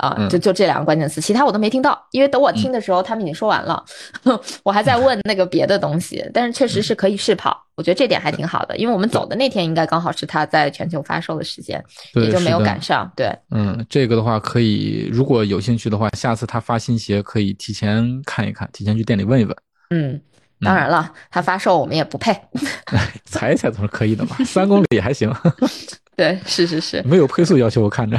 [0.00, 3.84] 啊，就就这两个关键词，其他我都没听到，因为等我听的时候，他们已经说完了，
[4.64, 6.24] 我还在问那个别的东西。
[6.32, 11.84] 但是确实是可以试跑，我觉得这点还挺好的，因为我们走的那天应该刚好是他在全球发售的时间，
[12.14, 13.10] 也就没有赶上。
[13.14, 19.54] 对，嗯，这个的话可以，如果有兴趣的话，下次他发新鞋可以提前看一看，提前去店里问一问。
[19.90, 20.18] 嗯，
[20.60, 22.34] 当然了，他发售我们也不配，
[23.26, 25.30] 踩一踩总是可以的嘛， 三公里还行。
[26.16, 28.18] 对，是是是，没有配速要求，我看着。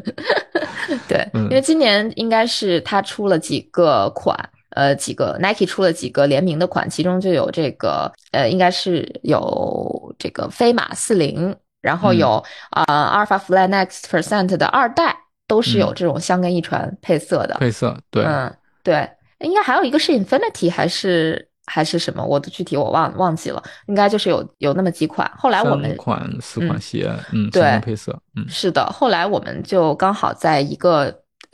[1.08, 4.34] 对，因为今年应该是他出了几个款，
[4.70, 12.84] 呃，几个 Nike 出了几个联名的款，其中就有这个，呃，应该是有这个飞马四零，然后有啊
[13.24, 15.14] Alpha Fly Next Percent 的二代，
[15.46, 17.56] 都是有这种相跟一传配色的。
[17.60, 19.06] 配色，对，嗯，对，
[19.40, 21.50] 应该还有一个是 Infinity 还是？
[21.72, 22.22] 还是什么？
[22.22, 25.30] 我的具体我忘忘记了，应该就是有有那么几款。
[25.38, 28.84] 后来我们款四款鞋，嗯，对，配色，嗯，是的。
[28.92, 31.04] 后来我们就刚好在一个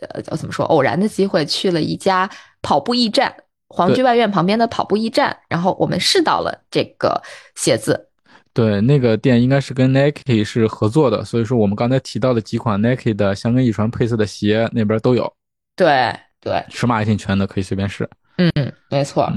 [0.00, 2.28] 呃叫怎么说偶然的机会去了一家
[2.62, 3.32] 跑步驿站，
[3.68, 7.22] 皇居外院旁边的跑步驿站，然后我们试到了这个
[7.54, 8.08] 鞋子。
[8.52, 15.32] 对，那个店应该是跟 Nike 是合作的，所以说我们刚才提到的几款 Nike 的香根一传配色的鞋那边都有。
[15.76, 18.08] 对对，尺码也挺全的，可以随便试。
[18.36, 18.50] 嗯，
[18.90, 19.32] 没错。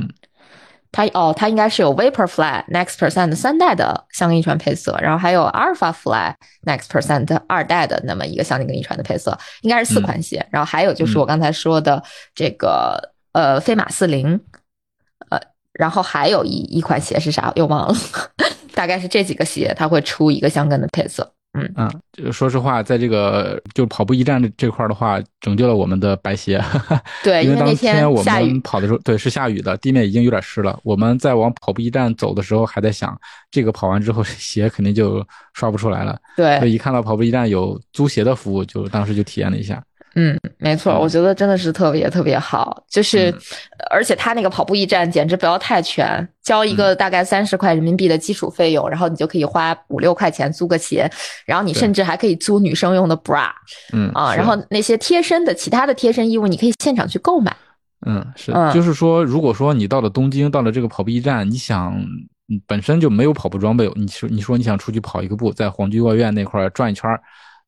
[0.92, 6.34] 它哦，它应该是有 Vaporfly Next Percent 三代的相跟遗传配色，然后还有 Alphafly
[6.66, 10.46] Next Percent 二代的那么一个相跟遗传的配色，应该是四款鞋。
[10.52, 12.04] 然后还有就是我刚才说的
[12.36, 14.40] 这个呃飞马四零，
[15.30, 15.40] 呃，
[15.72, 17.54] 然后还有一一款鞋是啥？
[17.56, 17.96] 又忘了，
[18.76, 21.34] 大概是这几个鞋，它会出一个相跟的配色。
[21.54, 26.64] 嗯嗯，就说实话，在这个就跑步驿站这块的话，拯救了我们的白鞋。
[27.24, 30.80] 对，因为当天我们跑的时候，对，是下雨的，地面已经有点湿了。
[30.82, 33.20] 我们在往跑步驿站走的时候，还在想，
[33.52, 35.22] 这个跑完之后 鞋肯定就
[35.54, 36.18] 刷不出来了。
[36.38, 39.84] 对，所以一看到跑步驿站有租鞋的服务，就当时就体验了一下。
[40.16, 43.34] 嗯，没错，我觉得真的是特别特别好，就是，
[43.90, 51.10] 而且他那个跑步驿站简直不要太全，交一个大概三十块人民币的基础费用，然后你就可以花五六块钱租个鞋，
[51.46, 53.50] 然后你甚至还可以租女生用的 bra，
[53.94, 57.56] 嗯啊，然后那些贴身的其他的贴身衣物，你可以现场去购买。
[58.06, 61.96] 嗯，是，就是说，如果说你到了东京，到了这个跑步驿站，你想
[62.68, 67.10] 本身就没有跑步装备，你说你说你想出去跑一个步，在皇居外院那块转一圈。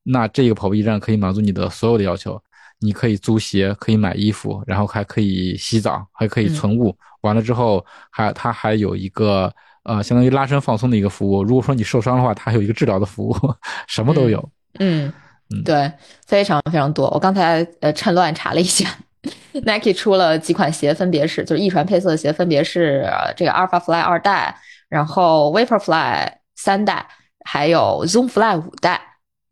[0.04, 2.42] 那这个跑步驿站可以满足你的所有的要求，
[2.80, 6.96] 你可以租鞋，可以买衣服，然后还可以洗澡，还可以存物。
[7.22, 9.50] 完了之后，还它还有一个
[9.84, 11.44] 呃，相当于拉伸放松的一个服务。
[11.44, 13.36] 如果说你受伤的话，它还有一个治疗的服务，
[13.88, 14.50] 什么都有。
[14.80, 15.12] 嗯
[15.50, 15.92] 嗯，对，
[16.26, 17.10] 非常非常多。
[17.12, 18.90] 我刚才呃趁乱查了一下，
[19.66, 24.54] Nike 出了几款鞋，分别是就是一传配色的鞋，分别是这个 Alpha Fly 二代，
[24.90, 27.06] 然后 Vaporfly 三代，
[27.46, 29.00] 还有 Zoom Fly 五代。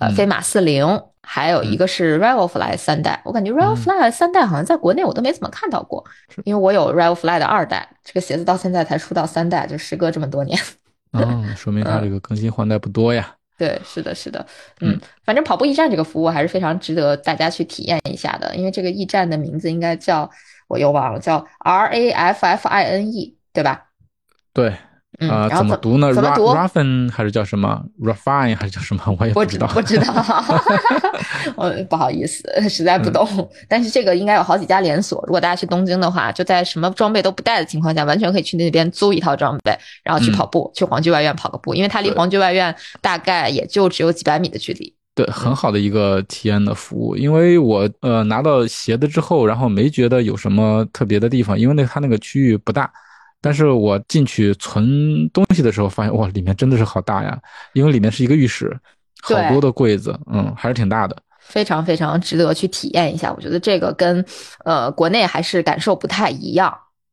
[0.02, 6.04] 呃，飞马四零，还有一个是 Rival Fly 三代，我感觉 Rival Fly 三代好像在国内我都没怎么看到过，
[6.44, 10.60] 因为我有 Rival Fly 的二代，这个鞋子到现在才出到三代，就时隔这么多年。
[11.12, 13.36] 哦，说明它这个更新换代不多呀。
[13.60, 14.44] 对，是的，是的，
[14.80, 20.28] 嗯，反正跑步驿站这个服务还是非常值得大家去体验一下的，因为这个驿站的名字应该叫
[20.68, 23.84] 我又忘了，叫 R A F F I N E，对吧？
[24.52, 24.76] 对。
[25.30, 29.02] 啊，怎么读呢？Raffin 还是叫什么？Raffine 还是叫什么？
[29.20, 29.68] 我也不知道。
[29.68, 30.14] 不知道，
[31.56, 33.28] 我不好意思，实在不懂。
[33.68, 35.24] 但是这个应该有好几家连锁。
[35.28, 44.94] 如果大家去东京的话，就在什么装备都不带的情况下，完全可以去那边租一套装备，然后去跑步，去皇居外院跑个步，因为它离皇居外院大概也就只有几百米的距离。
[45.14, 47.16] 对，很好的一个体验的服务。
[47.16, 52.92] 因为我呃拿到鞋子之后，然后没觉得有什么特别的地方，因为那它那个区域不大。
[53.42, 57.38] 但是我进去存东西的时候，发现哇，里面真的是好大呀！
[57.74, 58.80] 因为里面是一个浴室，
[59.24, 63.34] 好多的柜子，嗯，还是挺大的，非常非常值得去体验一下。
[63.34, 64.24] 我觉得这个跟
[64.64, 66.72] 呃国内还是感受不太一样，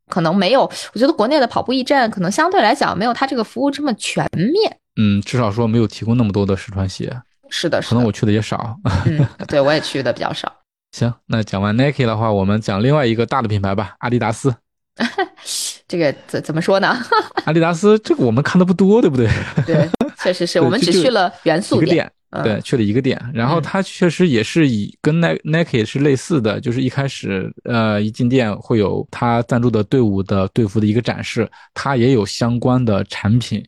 [0.08, 0.62] 可能没有。
[0.92, 4.78] 我觉得国内的跑步驿站可能相对来讲没有它这个服务这么全面。
[5.00, 7.10] 嗯，至少说没有提供那么多的试穿鞋。
[7.48, 8.78] 是的，可能我去的也少。
[9.06, 10.52] 嗯，对我也去的比较少。
[10.92, 14.54] 行，那讲完 Nike 的话，我们讲另外一个大的品牌吧，阿迪达斯。
[15.88, 16.96] 这个怎怎么说呢？
[17.46, 19.26] 阿迪达斯这个我们看的不多，对不对？
[19.66, 19.88] 对，
[20.22, 22.10] 确实是我们只去了元素店，
[22.44, 23.18] 对，去了一个店。
[23.32, 33.64] 然后它确实也是以跟 Nike 是类似的，就是一开始呃一进店会有他赞助的队伍的队服的一个展示，它也有相关的产品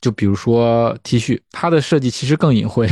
[0.00, 2.88] 就比如说 T 恤，它的设计其实更隐晦。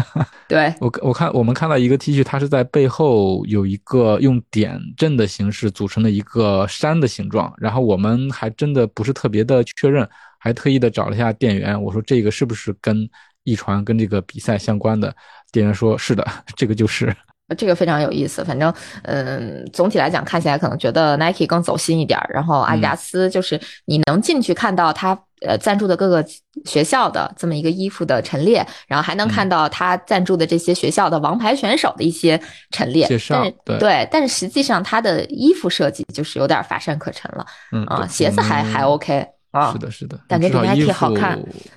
[0.48, 10.08] 对我我看我们看到一个 T 恤，它是在背后有一个用点阵的形式组成的一个山的形状，然后我们还真的不是特别的确认，
[10.38, 13.08] 还特意的找了一下店员，我说这个是不是跟
[13.44, 15.14] 一传跟这个比赛相关的？
[15.52, 17.14] 店员说是的，这个就是。
[17.56, 26.24] 这个非常有意思，反正，嗯，总体来讲看起来可能觉得 Nike 更走心一点，然后阿迪达斯就是你能进去看到它呃赞助的各个
[26.64, 33.44] 学校的这么一个衣服的陈列，然后还能看到他赞助的这些学校的王牌选手的一些陈列，介绍
[33.78, 39.26] 对，但是实际上他的衣服设计就是有点乏善可陈了，嗯啊，鞋子还还 OK。
[39.50, 41.36] 啊，是的，是的，感觉比 Nike 好看。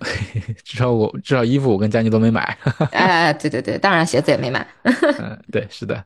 [0.63, 2.55] 至少我至少衣服我跟佳妮都没买。
[2.91, 4.63] 哎，对对对，当然鞋子也没买。
[5.17, 6.03] 嗯，对，是的。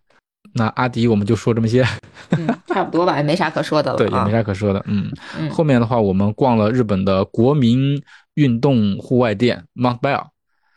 [0.57, 1.85] 那阿迪我们就说这么些，
[2.67, 3.97] 差不多吧，也没啥可说的了。
[3.97, 4.83] 对，也没啥可说的。
[4.87, 5.09] 嗯，
[5.49, 8.01] 后面的话我们逛了日本的国民
[8.33, 10.25] 运动户外店 Mount Bell。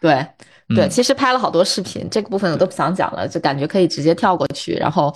[0.01, 0.27] 对。
[0.73, 5.13] 对，其实拍了好多视频，这个部分我都不想讲了，就感觉可以直接跳过去，然后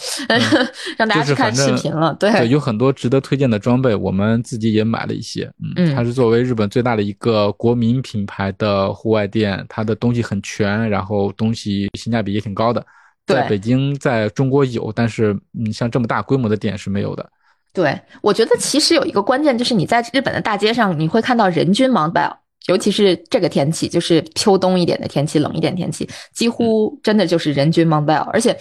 [0.99, 2.13] 让大家去看视频了。
[2.19, 5.49] 对，有很多值得推荐的装备，我们自己也买了一些。
[5.77, 12.85] 嗯，它是作为日本最大的一个国民品牌的户外店，它的东西很全，然后东西性价比也挺高的。
[13.27, 17.29] 在北京，在中国有，但是你，像这么大规模的店是没有的。
[17.73, 22.37] 对，我觉得其实有一个关键就是你在日本的大街上，你会看到人均 Mount Bell。
[22.67, 28.23] 尤其是这个天气，就是秋冬一点的天气，冷一点天气，几乎真的就是人均 Mont Bell。
[28.33, 28.57] 而且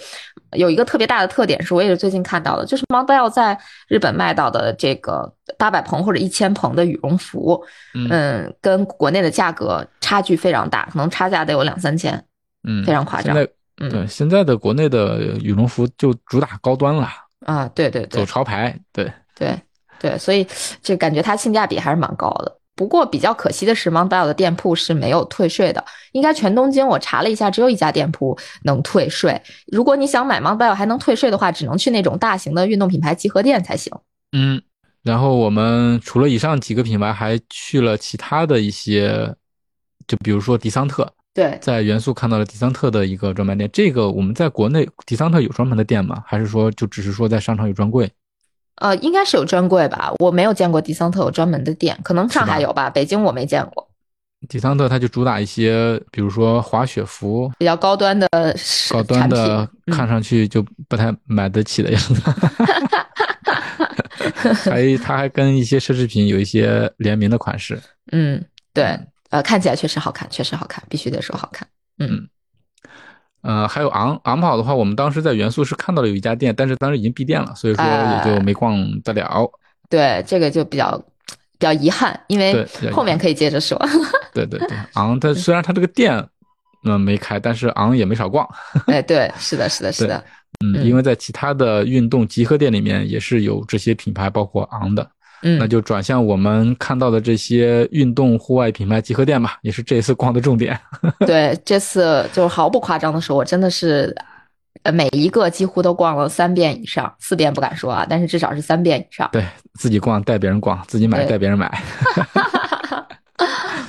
[0.52, 3.58] 有一个特别大的特点，是我也是最近看到的，就是 Mont Bell 在
[3.88, 7.58] 日本卖到的这个八百蓬或者一千蓬的羽绒服，
[7.94, 12.22] 嗯，跟国内的价格差距非常大，可能差价得有两三千，
[12.68, 13.34] 嗯，非常夸张。
[13.76, 17.08] 对，现在的国内的羽绒服就主打高端了
[17.40, 19.60] 啊，对对对，走潮牌，对对
[19.98, 20.46] 对，所以
[20.82, 22.58] 就感觉它性价比还是蛮高的。
[22.76, 25.84] 不过比较可惜的是，Mount Bell 的店铺是没有退税的。
[26.10, 29.40] 应该全东京我查了一下，只有一家店铺能退税。
[29.68, 33.92] 如果你想买 Mount Bell 还能退税的话，只能去那种大型的运动品牌集合店才行。
[34.32, 34.60] 嗯，
[35.02, 39.32] 然后我们除了以上几个品牌，还去了其他的一些，
[40.08, 41.12] 就比如说迪桑特。
[41.34, 43.68] 对，在元素看到了迪桑特的一个专卖店。
[43.72, 46.22] 这个我们在国内迪桑特有专门的店吗？
[46.24, 48.08] 还是说就只是说在商场有专柜？
[48.76, 53.88] 呃，应该是有专柜吧，我没有见过迪桑特有专门的店，可能上海有吧，北京我没见过。
[54.48, 58.28] 迪桑特它就主打一些，比如说滑雪服，比较高端的
[58.90, 62.20] 高端的，看上去就不太买得起的样子。
[64.70, 67.80] 还它还跟一些奢侈品有一些联名的款式。
[68.12, 68.98] 嗯，对，
[69.34, 71.66] 呃，看起来确实好看，确实好看，必须得说好看。
[71.98, 72.28] 嗯。
[73.42, 79.50] 呃，还有昂昂跑的话，我们当时在元素是看到了有一家店，但是当时已经闭店了，所以说也就没逛得了。
[79.90, 80.96] 对，这个就比较
[81.58, 83.76] 比较遗憾，因为后面可以接着说。
[84.32, 86.16] 对对对，昂它虽然它这个店
[86.84, 88.48] 嗯没开，但是昂也没少逛。
[88.86, 90.24] 哎，对，是的，是的，是的。
[90.64, 95.10] 嗯，因为在其他的运动集合店里面也是有这些品牌，包括昂的。
[95.44, 100.78] 嗯，那就转向我们看到的这些运动户外品牌集合店吧，也是这次逛的重点。
[101.26, 104.14] 对，这次就毫不夸张的说，我真的是，
[104.84, 109.28] 呃，每一个几乎都逛了三遍以上，四遍不敢说啊，但是至少是三遍以上。
[109.32, 111.70] 对自己逛带别人逛，自己买带别人买。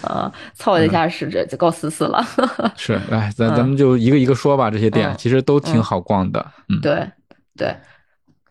[0.03, 2.24] 呃，凑了一下试着就够死死了。
[2.76, 6.45] 是，来，咱咱们就一个一个说吧，这些店其实都挺好逛的。
[6.68, 7.10] 嗯，对，
[7.56, 7.74] 对。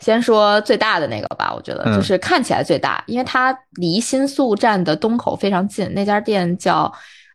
[0.01, 5.91] 先说最大的那个吧，我觉得就是看起来最大，因为它离新宿站的东口非常近。
[5.95, 6.93] 那家店叫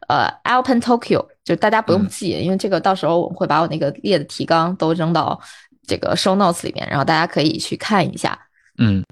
[0.07, 5.39] 呃 Alpen Tokyo，就大家不用记，因为这个到时候我会把我那个列的提纲都扔到
[5.87, 8.37] 这个 show notes 里面，然后大家可以去看一下。
[8.77, 9.03] 嗯，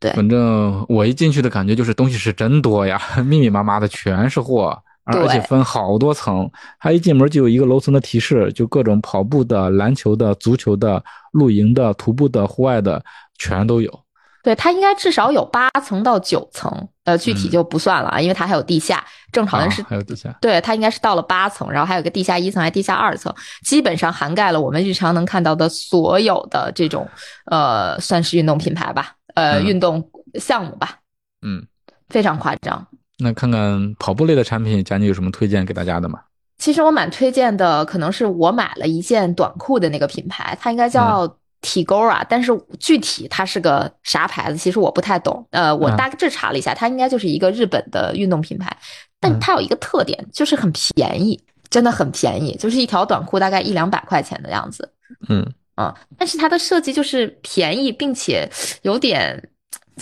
[0.00, 4.82] 对，反正我一进去的感觉就是东西是真多呀，密密麻麻的全是货。
[5.04, 13.02] 而且分好多层，它一进门就有一个楼层的提示，就各种跑步的、篮球的、足球的、露营的、徒步的、户外的，
[13.36, 14.00] 全都有。
[14.44, 19.04] 对，它应该至少有八层到九层，呃，具体就不算了啊，因为它还有地下。
[19.30, 20.36] 正常的是还有地下。
[20.40, 23.32] 对，它应该是到了八层，然后还有个地下一层，还地下二层，
[23.64, 27.08] 基本上涵盖了我们日常能看到的所有的这种，
[27.46, 30.98] 呃，算是运动品牌吧，呃，运动项目吧。
[31.42, 31.64] 嗯，
[32.08, 32.84] 非常夸张。
[33.22, 36.20] 那看看跑步类的产品，佳妮有什么推荐给大家的吗？
[36.58, 41.26] 其实我蛮推荐的，可能是我买了一件短裤的那个品牌，它应该叫
[41.60, 45.44] Tigora，但是具体它是个啥牌子，其实我不太懂。
[45.50, 48.76] 呃，我大致查了一下，它应该就是一个日本的运动品牌，
[49.18, 54.88] 但它有一个特点，就是很便宜，真的很便宜，就是一条短裤大概一两百块钱的样子。
[55.28, 55.44] 嗯
[55.74, 58.48] 啊，但是它的设计就是便宜，并且
[58.82, 59.48] 有点。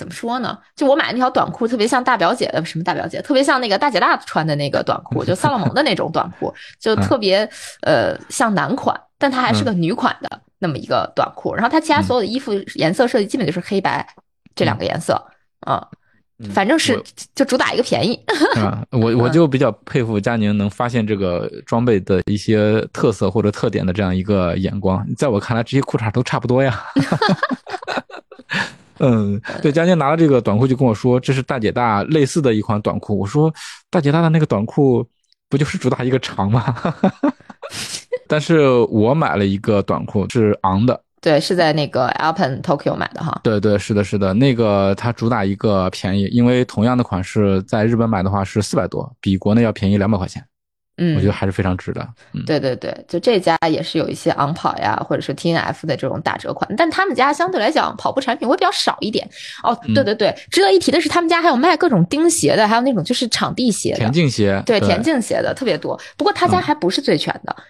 [0.00, 0.58] 怎么说呢？
[0.74, 7.46] 就我买的那条短裤特别像大表姐的，什么大表姐，特别像那个大姐大穿的那个短裤，就萨洛蒙的那种短裤， 就特别
[7.82, 11.54] 呃像男款，但它还是个女款的那么一个短裤。
[11.54, 14.06] 然后它其他所有的衣服颜色设计基本就是黑白
[14.54, 15.22] 这两个颜色
[15.60, 15.86] 啊。
[16.54, 16.98] 反正是
[17.34, 18.18] 就主打一个便宜，
[18.56, 25.06] 啊，我我就比较佩服佳宁能发现这个装备的一些特色或者特点的这样一个眼光。
[25.18, 26.82] 在我看来，这些裤衩都差不多呀。
[29.00, 33.18] 嗯，对，佳宁拿了这个短裤就跟我说，这是大姐大类似的一款短裤。
[33.18, 33.52] 我说，
[33.90, 35.04] 大姐大的那个短裤
[35.48, 36.74] 不就是主打一个长吗？
[38.28, 41.02] 但是我买了一个短裤，是昂的。
[41.22, 43.40] 对，是在那个 Alpen Tokyo 买的哈。
[43.42, 50.42] 对对，是的，是的，那个它主打一个便宜，因为同样的款式在日本买的话是四百多，比国内要便宜两百块钱。
[51.02, 52.06] 嗯，我觉得还是非常值的。
[52.46, 59.26] 对对对，就这家也是有一些昂跑呀，或者是 T N F 的这种打折款，但他们家相对来讲跑步产品会比较少一点。
[59.62, 65.98] 哦，对对对，值得一提的是，他们家还有卖各种钉鞋的，还有那种就是场地鞋、田径鞋，对田径鞋的特别多。
[66.18, 67.56] 不过他家还不是最全的。
[67.56, 67.64] 嗯，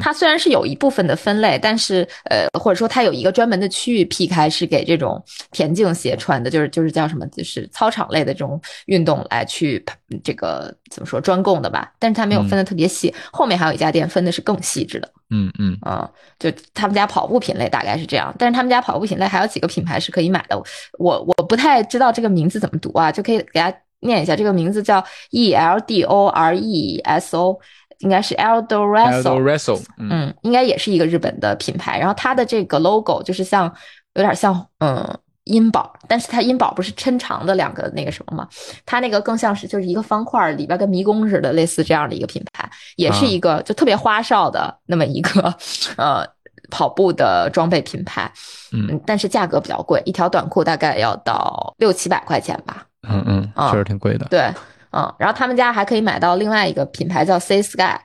[0.00, 9.84] 它虽然是有一部分的分类，但是呃，或者说它有一个专门的区域劈开是给这种田径鞋穿的，就是就是叫什么，就是操场类的这种运动来去
[10.24, 11.92] 这个怎么说专供的吧？
[11.98, 15.08] 但是它没有分的特别细，后面还有一家店分的是更细致的。
[15.30, 16.08] 嗯嗯啊，
[16.38, 20.56] 就他们家跑步品类大概是这样，但是他们家跑步品类还有几个品牌是可以买的，
[20.98, 27.60] 我我不太知道这个名字怎么读啊，就可以给大家念一下，这个名字叫 E L D O R E S O。
[27.98, 31.98] 应该是 Eldoresso，嗯，应该也是一个日本的品牌。
[31.98, 33.72] 然后它的这个 logo 就是像
[34.14, 38.48] 有点像嗯音宝，但是它音宝不是抻长的两个那个什么吗？
[38.84, 45.54] 它那个更像是就是一个方块里边跟迷宫似的，类似这样的一个品牌，也是一个就特别花哨的那么一个
[45.96, 46.24] 呃
[46.70, 48.30] 跑步的装备品牌。
[48.72, 52.84] 嗯，但是价格比较贵，一条短裤大概要到六七百块钱吧。
[53.08, 54.26] 嗯嗯，确实挺贵的。
[54.28, 54.52] 对。
[54.98, 57.96] 嗯，然后他们家还可以买到另外一个品牌叫 C Sky，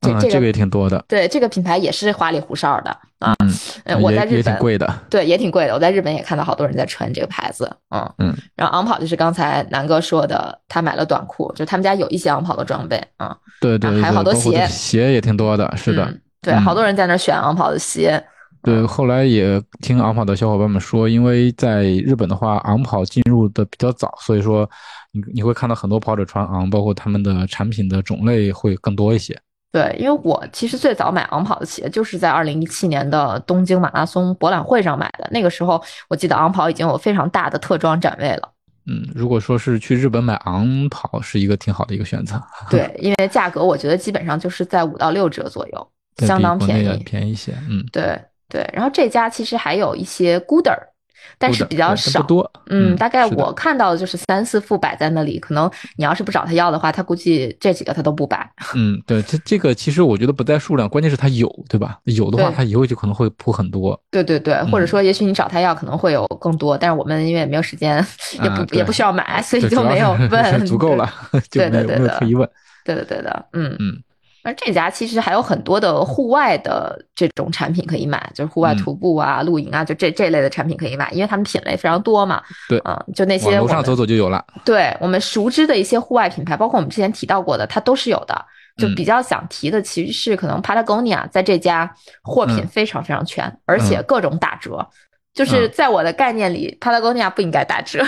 [0.00, 1.04] 这这个也挺多的。
[1.06, 2.90] 对，这个品牌也是花里胡哨的
[3.20, 3.36] 啊。
[3.84, 4.92] 嗯，我在日本也挺贵的。
[5.08, 5.74] 对，也挺贵的。
[5.74, 7.70] 我在日本也看到好多人在穿这个牌子。
[7.90, 8.36] 嗯嗯。
[8.56, 13.36] 然后昂跑就是刚才南哥说的，他买了短裤，就他们家有一些昂跑的装备啊。
[13.60, 15.72] 对对，还有好多鞋，鞋也挺多的。
[15.76, 16.12] 是的。
[16.42, 18.20] 对，好多人在那选昂跑的鞋。
[18.62, 24.68] 对，后来也听昂跑的小伙伴们说，因为在日本的话，昂跑进入的比较早，所以说。
[25.12, 29.38] 你你会看到很多跑者穿昂，包括他们的产品的种类会更多一些。
[29.72, 35.28] 对，因为我其实最早买昂跑的鞋，就是在二零一七年的东京马拉松博览会上买的。
[35.30, 38.50] 那个时候，我记得昂跑已经有非常大的特装展位了。
[38.86, 42.42] 嗯，如果说是去日本买昂跑，是一个挺好的一个选择。
[42.68, 45.88] 对，因为价格我觉得基本上就是在五到六折左右，
[46.18, 47.52] 相当便宜，便宜一些。
[47.68, 48.68] 嗯，对对。
[48.72, 50.89] 然后这家其实还有一些 Gooder。
[51.38, 52.50] 但是比较少，多。
[52.66, 58.50] 嗯，大概我看到的就是三四副摆在那里，可能你要是不找他要的话，他估计这几个他都不摆。
[58.74, 61.98] 嗯，对，这这个其实我觉得不在数量，关键是他有，对吧？
[62.04, 64.00] 有的话，他以后就可能会铺很多。
[64.10, 68.04] 对对对，或者说也许你找他要可能会有更多，但是我们因为也没有时间，
[68.42, 70.50] 也不也不需要买，所以就没有问。
[70.66, 71.10] 足够了，
[71.50, 72.48] 就没有没有特意问。
[72.84, 74.02] 对的对的，嗯嗯。
[74.42, 82.42] 而这家其实还有很多的户外的这种产品可以买，就是户外徒步啊、露营啊，就这这类的产品可以买，因为他们品类非常多嘛。
[82.68, 84.44] 对，嗯，就那些楼上走走就有了。
[84.64, 88.44] 对我们熟知的一些户外品牌，包括我们之前提到过的，它都是有的。
[88.76, 94.88] 就比较想提的，其实是可能 Patagonia 在这家货品非常非常全，而且各种打折。
[95.34, 98.02] 就是在我的概念里，Patagonia 不应该打折。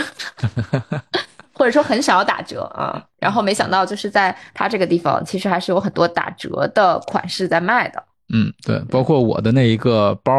[1.54, 8.02] 或者说很少打折啊，然后没想到就是在它这个地方，其实还是有很多打折的款式在卖的。
[8.32, 10.32] 嗯，对，包括我的那一个包，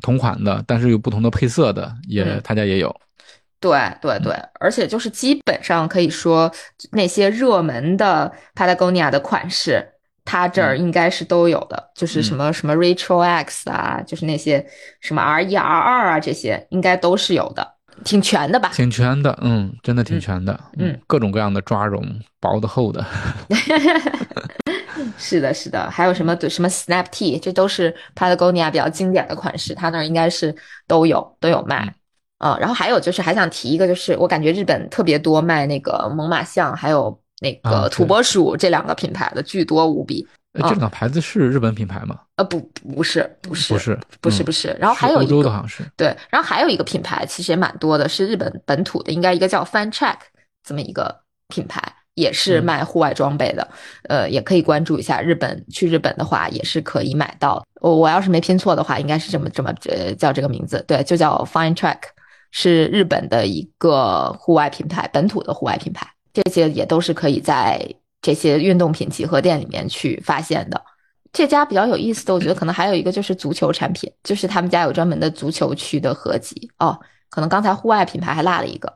[0.00, 2.94] 同款的，但是有不同的配色的，也他家也有。
[3.60, 6.50] 对对对，而且就是基本上可以说
[6.92, 9.82] 那些热门的 Patagonia 的款式，
[10.24, 14.66] 它这儿应该是都有的，就是什么什么 Retro X 啊，就是那些
[15.00, 17.73] 什么 R 一 R 二啊，这些应该都是有的。
[18.02, 18.70] 挺全的吧？
[18.74, 22.02] 挺全的，嗯，真的挺全的，嗯，各种各样的抓绒，
[22.40, 23.04] 薄的、厚的。
[25.16, 30.54] 是的，是的，还有什么什么 Snap T，这都是 Patagonia 比较经典的款式，它那儿应该是
[30.86, 31.94] 都有都有卖。
[32.38, 40.26] 嗯，然后还有就是还想提一个，就是我感觉日本特别多卖那个猛犸象，还有那个土拨鼠这两个品牌的巨多无比。
[40.62, 42.20] 这两个牌子是日本品牌吗？
[42.36, 42.60] 呃，不，
[42.94, 44.76] 不是，不是，不是，不是，不是。
[44.78, 50.18] 然后还有一个，好像是对，然后还有一个品牌，其实也蛮多的，是日本本土的，应该一个叫 Fun Track
[50.62, 51.82] 这么一个品牌，
[52.14, 53.68] 也是卖户外装备的。
[54.08, 55.20] 呃，也可以关注一下。
[55.20, 57.64] 日本去日本的话，也是可以买到。
[57.80, 61.98] 我我要是没拼错的话，应该是这么这么呃叫这个名字，对，就叫 Fun Track。
[62.56, 67.84] 是日本的一个户外品牌，本土的户外品牌，这些也都是可以在
[68.24, 70.80] 这些运动品集合店里面去发现的。
[71.30, 76.98] 这家比较有意思的，我觉得可能还有一个就是足球产品，就是他们家有专门的足球区的合集哦。
[77.28, 78.90] 可能刚才户外品牌还落了一个，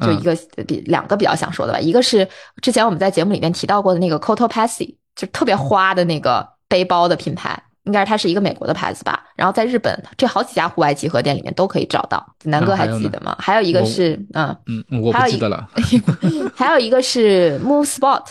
[0.00, 0.34] 就一个
[0.66, 1.78] 比两个比较想说的吧。
[1.78, 2.26] 一个是
[2.62, 9.24] 之前我们在节目里面提到过的那个 Cotopaxi，就特别花的那个背包的品牌，应该是它是一个美国的牌子吧。
[9.34, 12.24] 然后在日本这好几家户外集合店里面都可以找到。
[12.44, 13.36] 南哥还记得吗？
[13.40, 15.68] 还有一个是嗯嗯，我不记得了。
[16.54, 18.24] 还有一个 是 Move Spot。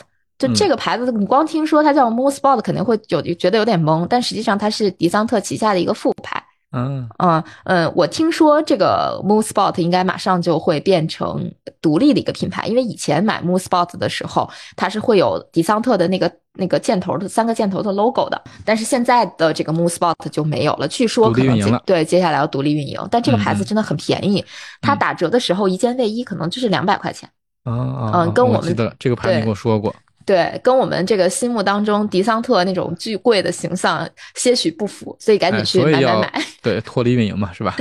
[0.48, 4.06] 就这个牌子，你光听说它叫 Moon Sport，肯定会有觉得有点懵。
[4.10, 6.44] 但实际上它是迪桑特旗下的一个副牌。
[6.76, 18.42] 嗯嗯嗯，我听说这个 Moon Sport 应该马上就会变成独立的一个品牌，因为以前买 Moon Sport 的时候，它是会有迪桑特的那个那个箭头的三个箭头的 logo 的。
[18.66, 23.00] 但是现在的这个 Moon Sport 就没有了，据说可能对接下来要独立运营。
[23.12, 24.44] 但这个牌子真的很便宜，
[24.82, 27.30] 它打折的时候一件卫衣可能就是两百块钱。
[27.66, 29.94] 嗯嗯，跟我们记得这个牌子你跟我说过。
[30.26, 36.44] 对，跟我们这个心目当中迪桑特那种巨贵的形象些许不符，所以赶紧去买买买。
[36.62, 37.76] 对，脱离运营嘛，是吧？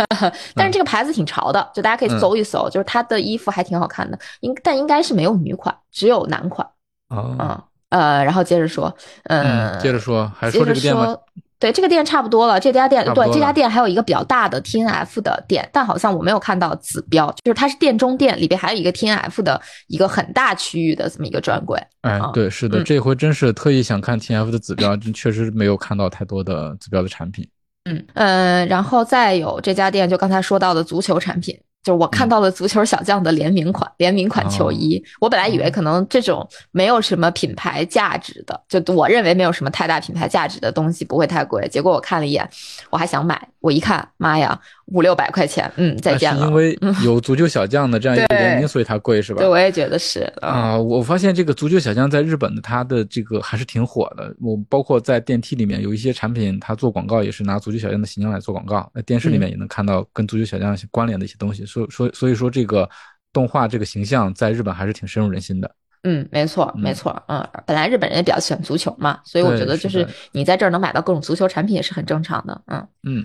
[0.54, 6.66] 但是这个牌子挺潮的，就大家可以搜一搜，就是它的衣服还挺好看的，应但应该是没有女款，只有男款。
[7.08, 11.16] 哦，嗯呃，然后接着说，嗯，接着说，还说这个店吗？
[11.58, 12.60] 对，这个店差不多了。
[12.60, 21.82] 这家店对这家店还有一个比较大的 T N F 的店，但好像我没有看到子标，就是它是店中店，里边还有一个 T N F 的一个很大区域的这么一个专柜。
[22.02, 27.48] 哎，对，是的，这回真是特意想看 T N F 的子标，确实没有看到太多的子标的产品。
[27.84, 31.58] 嗯呃，然后再有这家店，就刚才说到的足球产品。
[31.88, 35.02] 就是我看到了足球小将的联名款，联名款球衣。
[35.18, 41.66] 我本来以为可能这种没有什么品牌价值的，就我认为没有什么太大品牌价值的东西不会太贵。
[41.68, 42.46] 结果我看了一眼，
[42.90, 44.60] 我还想买，我一看，妈呀！
[44.90, 46.46] 五六百块钱，嗯，再见了。
[46.46, 49.40] 因为 有足球小将的这样一个联名，所以它贵是吧？
[49.40, 50.78] 对，我也觉得是啊。
[50.78, 54.34] 我发现这个足球小将在日本的它的这个还是挺火的。
[54.40, 58.90] 我包括在电梯里面有一些产品，它做广告也是拿足球小将的形象来做广告。
[58.94, 61.66] 那电视里面也能看到跟足球小将关联的一些东西。
[61.86, 62.88] 所所所以说这个
[63.32, 65.70] 动画这个形象在日本还是挺深入人心的。
[66.04, 67.20] 嗯，没错，没错。
[67.28, 72.60] 嗯，本来日本人也比较喜欢足球嘛，所以我觉得就是你在这儿能买到各种足球产品也是很正常的。
[72.66, 73.24] 嗯嗯。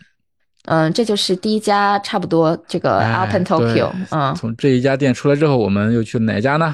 [0.66, 3.91] 嗯，这就是第一家，差不多这个 Alpen Tokyo。
[4.12, 6.74] 嗯，从这一家店出来之后，我们又去哪家呢？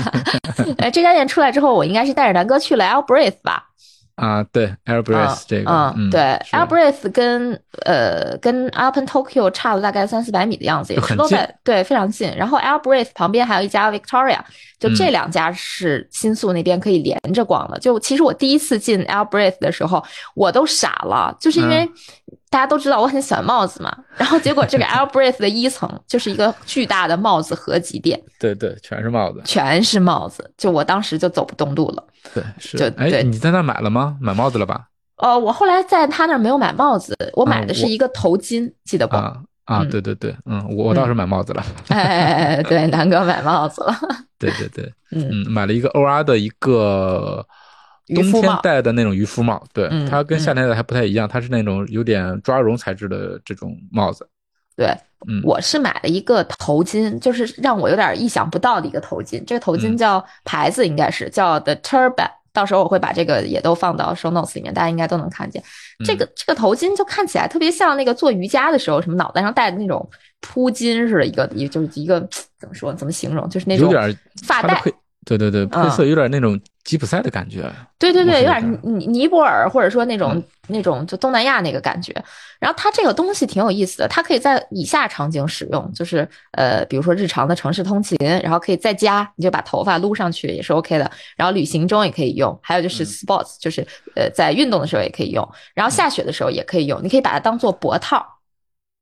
[0.78, 3.68] 哎，这家店出来之后，我应该是带着南哥去了 Albraith 吧？
[4.16, 6.20] 啊，对，Albraith 这个，嗯，对
[6.52, 12.30] ，Albraith 跟呃跟 Open Tokyo 差了大概三四百米的样子，也是都在对非常近。
[12.36, 14.38] 然后 Albraith 旁边还有一家 Victoria，
[14.82, 17.78] 就这两家是新宿那边可以连着逛的。
[17.78, 20.04] 就其实我第一次进 Albraith 的时候，
[20.34, 21.88] 我都傻了，就是因为。
[22.50, 32.04] 大家都知道我很喜欢帽子嘛，然后结果这个 Albraith 的一层就是一个巨大的帽子合集店，对对，全是帽子，全是帽子，就我当时就走不动路了。
[32.34, 34.18] 对，是，就哎，你在那买了吗？
[34.20, 34.82] 买帽子了吧？
[35.16, 39.16] 呃，我后来在他那儿没有买帽子，我买的是一个头巾，记得不？
[39.16, 41.64] 啊啊，对对对，嗯，我我倒是买帽子了。
[41.88, 43.94] 哎，对， 南哥买帽子了。
[44.38, 47.46] 对对对，嗯，买了一个 OR 的一个。
[48.14, 54.28] 冬天戴的那种渔夫帽，对它跟夏天的还不太一样，它是那种有点抓绒材质的这种帽子。
[54.76, 54.88] 对，
[55.28, 59.42] 嗯，我是买了一个头巾，就是让我有点意想不到的一个头巾。
[59.46, 65.62] 这个头巾叫牌子应该是叫 The Turban，到时候我会把这个也都放到 Show Notes 里面，大家应该都能看见。
[66.04, 70.08] 这个这个头巾就看起来特别像那个做瑜伽的时候，什么脑袋上戴的那种
[70.40, 72.20] 铺巾似的，一个一就是一个
[72.58, 72.92] 怎么说？
[72.92, 73.48] 怎么形容？
[73.48, 73.92] 就是那种
[74.44, 74.82] 发带。
[75.24, 77.70] 对对对，配色有点那种吉普赛的感觉。
[77.98, 82.12] 对对对，有点尼尼泊尔或者说那种那种就东南亚那个感觉。
[82.58, 91.10] 然后它这个东西挺有意思的，它可以在以下场景使用，就是呃，比如说日常的城市通勤，然后可以在家你就把头发撸上去也是 OK 的。
[91.36, 97.00] 然后旅行中也可以用，还有就是 sports，就是呃在运动的时候也可以用，然后下雪的时候也可以用。
[97.02, 98.26] 你可以把它当做脖套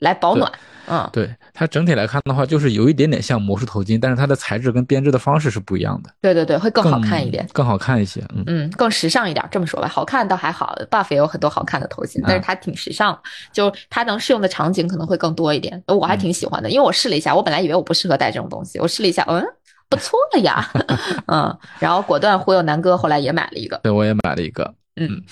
[0.00, 0.50] 来保暖。
[0.92, 6.10] 嗯，对它整体来看的话，就是有一点点像魔术头巾，但是它的材质跟编织的方式是不一样的。
[6.20, 8.20] 对对对，会更好看一点，更好看一些。
[8.34, 9.46] 嗯嗯，更时尚一点。
[9.52, 13.16] 这么说吧，好看倒还好，buff 也有很多好看的头巾，但是它挺时尚，
[13.52, 15.80] 就它能适用的场景可能会更多一点。
[15.86, 19.44] 我还挺喜欢的，因为我试了一下，我本来以为我不适合戴这种东西，我试了一下，嗯，
[19.88, 20.68] 不错了呀。
[21.28, 23.78] 嗯，然后果断忽悠南哥，后来也买了一个。
[23.84, 24.74] 对，我也买了一个。
[24.96, 25.22] 嗯。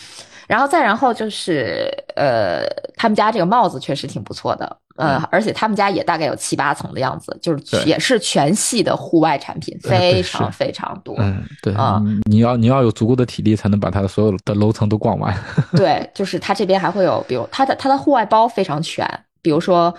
[0.49, 2.64] 然后再然后就是，呃，
[2.96, 11.14] 他们家这个帽子确实挺不错的，呃，而且他们家也大概有七八层的样子，就是也是全系的户外产品，非常非常多。
[11.18, 15.36] 嗯，对啊，你要你要有足够的体力才能把它的所有的楼层都逛完。
[15.72, 19.07] 对，就是它这边还会有，比如它的它的户外包非常全，
[19.42, 19.94] 比如说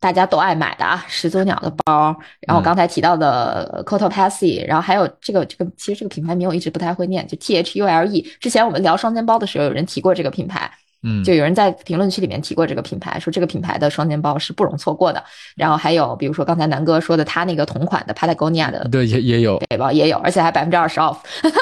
[0.00, 8.22] 大家都爱买的啊，始祖鸟的包，然后刚才提到的 Cotopaxi，然后还有这个这个，其实这个品牌名我一直不太会念，就 T H U L E。
[8.38, 10.70] 之前我们聊双肩包的时候，有人提过这个品牌，
[11.02, 15.24] 嗯，就有人在评论区里面提过这个品牌，说这个品牌的双肩包是不容错过的。
[15.56, 21.16] 然后还有比如说刚才南哥说的，他那个同款的 Patagonia 的对也也有背包也有，而且还百分之二十 off。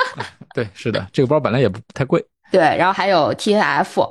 [0.52, 2.22] 对，是的，这个包本来也不太贵。
[2.52, 4.02] 对，然后还有 T N F，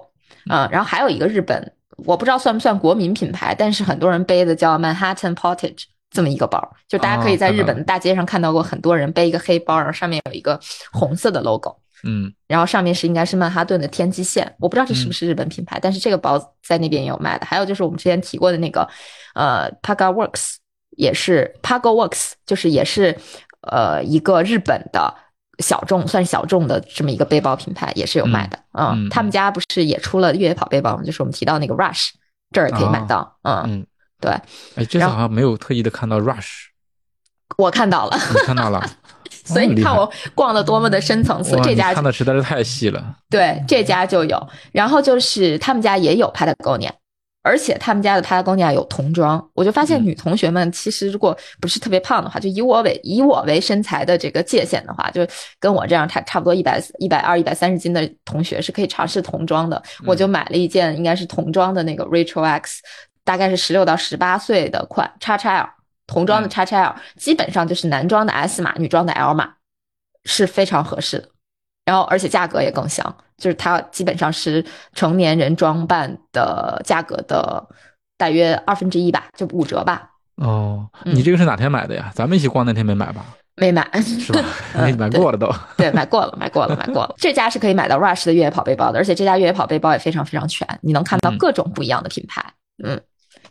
[0.50, 1.72] 嗯，然后还有一个日本。
[1.98, 10.60] 我不知道算不算国民品牌，但是很多人背的叫 Manhattan Portage 这么一个包，就大家可以在日本的大街上看到过很多人背一个黑包，然后上面有一个
[10.92, 17.46] 红色的 logo，嗯，然后上面是应该是曼哈顿的天际线，我不知道这是不是日本品牌，但是这个包在那边也有卖的。
[17.46, 18.88] 还有就是我们之前提过的那个，
[19.34, 20.56] 呃，Paga Works
[20.92, 23.18] 也是 Paga Works，就是也是
[23.62, 25.14] 呃一个日本的。
[25.60, 31.04] 小众算是小众的这么一个背包品牌也是有卖的，嗯，他们家不是也出了越野跑背包吗？
[31.04, 32.10] 就是我们提到那个 Rush，
[32.52, 33.86] 这儿可以买到，嗯嗯，
[34.20, 34.32] 对，
[34.76, 36.66] 哎，这次好像没有特意的看到 Rush，
[37.58, 38.84] 我看到了，你看到了，
[39.46, 46.92] 所以你看我逛的多么的深层次，这家看的实在是太细了，对，这家就有，然后就是他们家也有 Patagonia。
[47.46, 55.22] 而且他们家的 Patagonia 有童装，我就发现女同学们其实如果不是特别胖的话，就以我为以我为身材的这个界限的话，就
[55.60, 59.80] 跟我这样差差不多一百一百二一百三十斤的同学是可以尝试童装的。
[60.08, 62.82] 我就买了一件应该是童装的那个 Rachel X，
[63.24, 65.70] 大概是十六到十八岁的款 XXL
[66.08, 69.54] 童装的 XXL，基本上就是男装的 S 码，女装的 L 码，
[70.24, 71.30] 是非常合适的。
[71.86, 73.16] 然后而且价格也更香。
[73.38, 74.64] 就是它基本上是
[74.94, 77.68] 成年人装扮的价格的
[78.18, 80.10] 大约二分之一吧，就五折吧。
[80.38, 82.10] 哦，你这个是哪天买的呀？
[82.16, 83.26] 咱们一起逛那天没买吧？
[83.58, 84.42] 没买， 是吧？
[84.98, 85.54] 买过了都。
[85.76, 87.14] 对，买过了，买过了，买过了。
[87.18, 92.42] 这家是可以买到 Rush 的越野跑背包的，而且这家越野跑背包也非常非常全，你能看到各种不一样的品牌。
[92.82, 93.02] 嗯。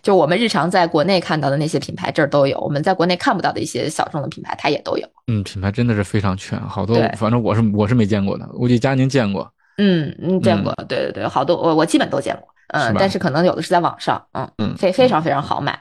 [0.05, 5.09] 就我们日常在国内看到的那些品牌，这儿都有；我们在国内看不到的一些小众的品牌，它也都有。
[5.27, 6.97] 嗯，品牌真的是非常全，好多。
[7.17, 9.51] 反正我是我是没见过的，估计佳宁见过。
[9.79, 15.77] 嗯嗯，见过，对对对，好多我我基本都见过，嗯，但是可能有的是在网上，嗯嗯，非非常非常好买，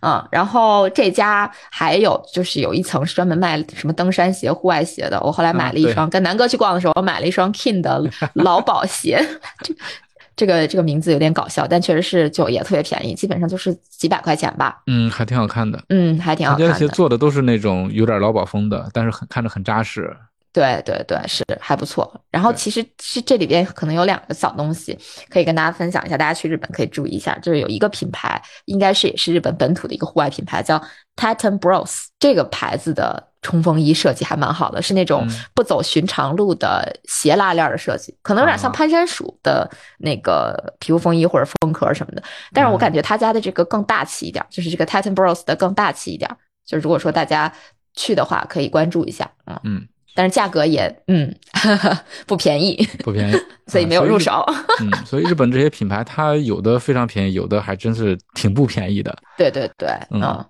[0.00, 8.02] 嗯，然后这家还有就是有一层是专门卖什么登山鞋、户外鞋的，我后来买了一双，跟南哥去逛的时候，我买了一双 King 的
[8.32, 9.24] 劳保鞋，
[9.62, 9.72] 这
[10.38, 20.16] 这个这个名字有点搞笑，但确实是就也特别便宜，基本上就是几百块钱吧，嗯，还挺好看的，嗯，还挺好看的，这些做的都是那种有点劳保风的，但是很看着很扎实。
[20.50, 22.20] 对对对，是还不错。
[22.30, 27.38] 然后其实是这里边可能有两个小东西可以跟大家分享一下，大家去日本可以注意一下。
[27.40, 30.82] 就是有一个品牌，应该是也是日本本土的一个户外品牌，叫
[31.16, 32.06] Titan Bros。
[32.18, 42.22] 这个牌子的冲锋衣设计还蛮好的，是那种不走寻常路的斜拉链的设计，可能有点像攀山鼠的那个皮肤风衣或者风壳什么的。
[42.52, 46.28] 但是我感觉他家的这个更大气一点，就是这个 Titan Bros 的更大气一点。
[46.66, 47.52] 就如果说大家
[47.94, 49.30] 去的话，可以关注一下。
[49.46, 49.88] 嗯嗯。
[50.14, 51.34] 但是价格也嗯
[52.26, 53.36] 不便宜，不便宜，
[53.66, 54.44] 所以没有入手。
[54.80, 59.16] 嗯，所以日本这些品牌，它有的非常便宜，有的还真是挺不便宜的。
[59.36, 60.44] 对对对，嗯。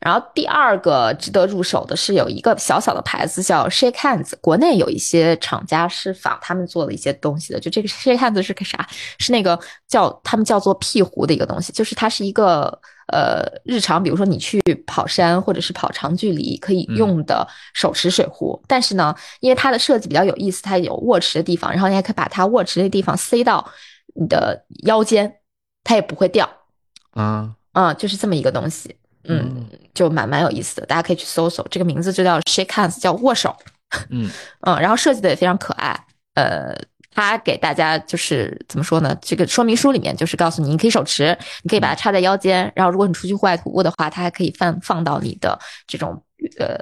[0.00, 7.58] 然后第二个值得入手的是有一个小小的牌子叫 Shake Hands，国内有一些厂家是仿他们做的一些东西的。
[7.58, 8.86] 就这个 Shake Hands 是个啥？
[9.18, 12.80] 是那个叫他们叫做屁壶的一个东西，就是它是一个。
[13.08, 23.66] 呃，日常比如说你去跑山或者是跑长距离可以用的手持水壶，但是呢，因为它的设计比较有意思，它有握持的地方，然后你还可以把它握持的地方塞到
[24.14, 25.40] 你的腰间，
[25.84, 26.48] 它也不会掉。
[27.12, 28.94] 啊，嗯，就是这么一个东西，
[29.24, 33.56] 嗯，就蛮蛮有意思的，大家可以去搜搜，这个名字就叫 Shake Hands，叫握手。
[34.10, 34.30] 嗯
[34.66, 35.98] 嗯，然后设计的也非常可爱，
[36.34, 36.76] 呃。
[37.18, 39.12] 他给大家就是怎么说呢？
[39.20, 45.58] 这个说明书里面就是告诉你，你可以手持，你可以把它插在腰间，然后如果你出去户外徒步的话，它还可以放放到你的
[45.88, 46.22] 这种
[46.60, 46.78] 呃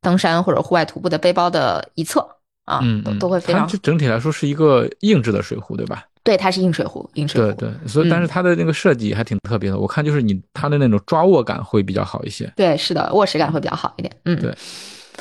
[0.00, 2.24] 登山或者户外徒步的背包的一侧
[2.66, 3.66] 啊，都都会非常。
[3.66, 6.04] 它整体来说是一个硬质的水壶，对吧？
[6.22, 7.50] 对，它是硬水壶，硬水壶。
[7.54, 12.48] 对对，所以但是它的那个设计还挺特别的，我看就是你它的那种抓握感会比较好一些。
[12.54, 14.16] 对，是的，握持感会比较好一点。
[14.24, 14.56] 嗯，对。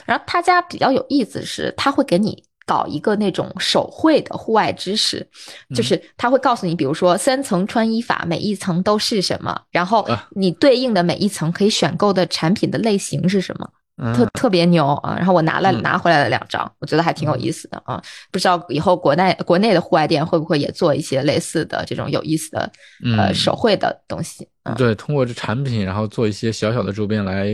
[0.06, 2.44] 然后他家比较有意思是，他会给你。
[2.70, 5.28] 搞一个那种手绘的户外知识，
[5.76, 15.16] 就是他会告诉你，比如说三层穿衣法，每一层都是什么，然后你对应的每一层可以选购的产品的类型是什么，特特别牛啊！
[15.18, 18.00] 然后我拿了拿回来了两张，我觉得还挺有意思的啊。
[18.32, 22.72] 不知道以后国内国内的户外店会不会也做一些类似的这种有意思的
[23.18, 24.48] 呃手绘的东西。
[24.78, 27.48] 对，通过这产品，然后做一些小小的周边来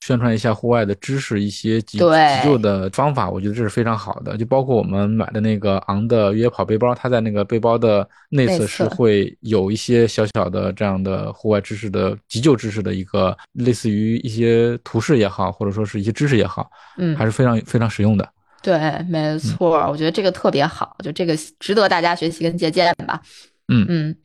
[0.00, 2.04] 宣传一下户外的知识，一些急急
[2.44, 4.36] 救的方法，我觉得这是非常好的。
[4.36, 18.26] 就包括我们买的那个昂的越野跑背包，它在那个背包的内侧是会有一些小小的这样的户外知识的急救知识的一个，类似于一些图示也好，或者说是一些知识也好，嗯，还是非常非常实用的。
[18.62, 18.78] 对，
[19.08, 23.20] 没错，我觉得这个特别好，就这个值得大家学习跟借鉴吧。
[23.68, 24.16] 嗯嗯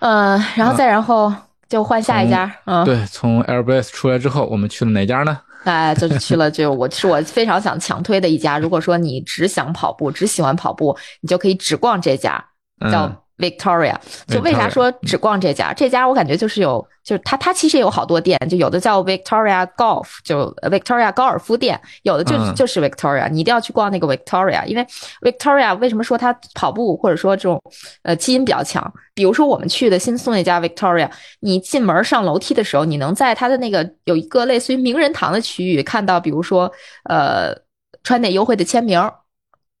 [0.00, 1.32] 嗯，然后再然后。
[1.68, 5.38] 就换下一家，嗯，对，从 Airbus 出来之后，我们去了哪家呢？
[5.64, 8.58] 哎，就是去了， 就我是我非常想强推的一家。
[8.58, 12.44] 如果说你只想跑步，只喜欢跑步，你就可以只逛这家，
[12.90, 13.24] 叫。
[13.38, 13.94] Victoria，
[14.26, 15.72] 就为啥说只逛这家？
[15.72, 24.84] 这家我感觉就是有，就是它它其实也有好多店，就有的叫 Victoria Golf，就 Victoria 高尔夫店，有的就就是 Victoria，你一定要去逛那个 Victoria，因为
[25.22, 27.62] Victoria 为什么说它跑步或者说这种
[28.02, 28.92] 呃基因比较强？
[29.14, 31.08] 比如说我们去的新宿那家 Victoria，
[31.40, 36.70] 你进门上楼梯的时候，你能在它的那个有一个类似于名人堂的区域看到，比如说
[37.04, 37.54] 呃
[38.02, 39.00] 川内优惠的签名。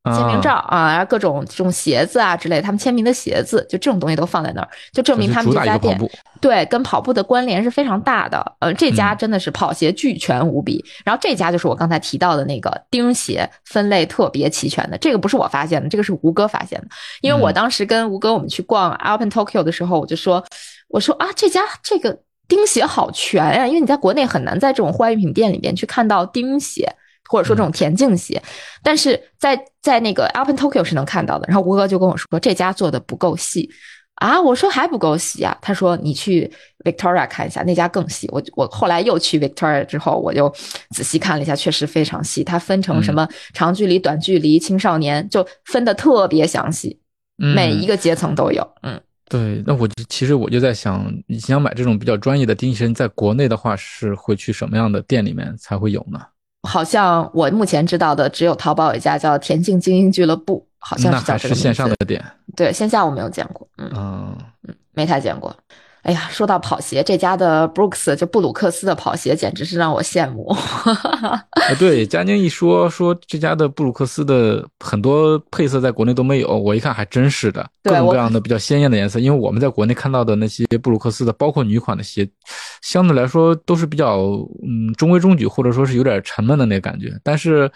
[0.04, 6.00] 签名照啊，然后各种这种鞋子啊之类，他们签名的鞋子，就这种东西都放在那儿，就证明他们这家店
[6.40, 8.40] 对跟跑步的关联是非常大的。
[8.60, 10.82] 呃，这家真的是跑鞋俱全无比。
[11.04, 16.86] 然后这家就是我刚才提到的那个钉鞋分类特别齐全的，这个不是我发现的，这个是吴哥发现的。
[17.20, 20.42] 因为我当时跟吴哥我们去逛 Alpen Tokyo 的时候，我就说，
[20.88, 26.90] 我说啊，这家这个钉鞋好全呀，因为你在国内很难在这种户外用品店里面去看到钉鞋。
[27.28, 28.42] 或者说这种田径鞋，
[28.82, 31.46] 但是在在那个 Alpen Tokyo 是能看到的。
[31.46, 33.70] 然后吴哥就跟我说，这家做的不够细
[34.14, 34.40] 啊。
[34.40, 35.56] 我说还不够细啊。
[35.60, 36.50] 他说你去
[36.84, 38.28] Victoria 看一下，那家更细。
[38.32, 40.52] 我我后来又去 Victoria 之后，我就
[40.90, 42.42] 仔细看了一下，确实非常细。
[42.42, 46.98] 它分成什么长距离、短距离、青少年，就分的特别详细，
[47.36, 48.66] 每一个阶层都有。
[48.82, 48.98] 嗯，
[49.28, 49.62] 对。
[49.66, 56.20] 那我其实我就在想，你想买这种比较专业的钉鞋，在国内的话是会去什么样的店里面才会有呢？
[56.68, 62.22] 好像我目前知道的只有淘宝有一家叫田径精英俱乐部，好像是叫这个是线上的店，
[62.54, 63.90] 对线下我没有见过，嗯。
[63.94, 64.36] 嗯，
[64.92, 65.56] 没太见过。
[66.08, 70.56] 哎呀，说到跑鞋，这家的 Brooks 就布鲁克斯的跑鞋简直是让我羡慕。
[71.78, 79.18] 对，佳宁一说说这家的布鲁克斯的很多配色在国内都没有，我一看还真是的，各种各样的比较鲜艳的颜色。
[79.18, 82.26] 因为我们在国内看到的那些布鲁克斯的，包括女款的鞋，
[82.80, 84.16] 相对来说都是比较
[84.66, 87.70] 嗯中规中矩，或者说是有点沉闷的那个感觉，但是。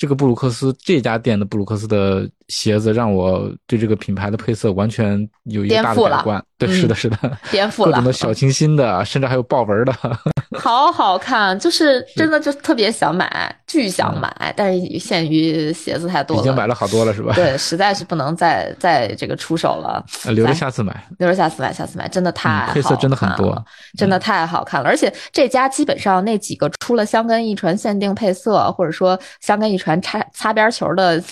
[0.00, 6.42] 这个布鲁克斯这家店的布鲁克斯的鞋子，让我对这个品牌的配色完全有一个大的改观。
[6.56, 7.16] 对，是的，是的，
[7.50, 7.92] 颠 覆了。
[7.92, 9.94] 各种的小清新的，甚至还有豹纹的，
[10.58, 17.32] 好好看，就是真的就特别想买，巨想买，但是限于鞋子太多了，已经买了好多了，是吧？
[17.34, 23.64] 对，实在是不能再再这个出手了，留着下次买，留着下次买，下次买，真的太配色真的很多，
[23.96, 24.88] 真的太好看了。
[24.88, 29.98] 而且这家基本上那几个出了香根一传限定配色，或者说香根一传。
[30.00, 31.22] 擦擦边球的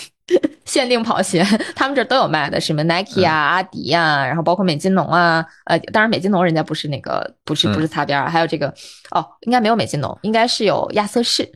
[0.67, 1.43] 限定跑鞋，
[1.75, 8.67] 他们这都有卖的，什么 Nike 啊、阿迪啊，然后包括美津浓啊，呃，当然美津浓人家不是那个，不是不是擦边，还有这个
[9.09, 11.49] 哦，应该没有美津浓，应该是有亚瑟士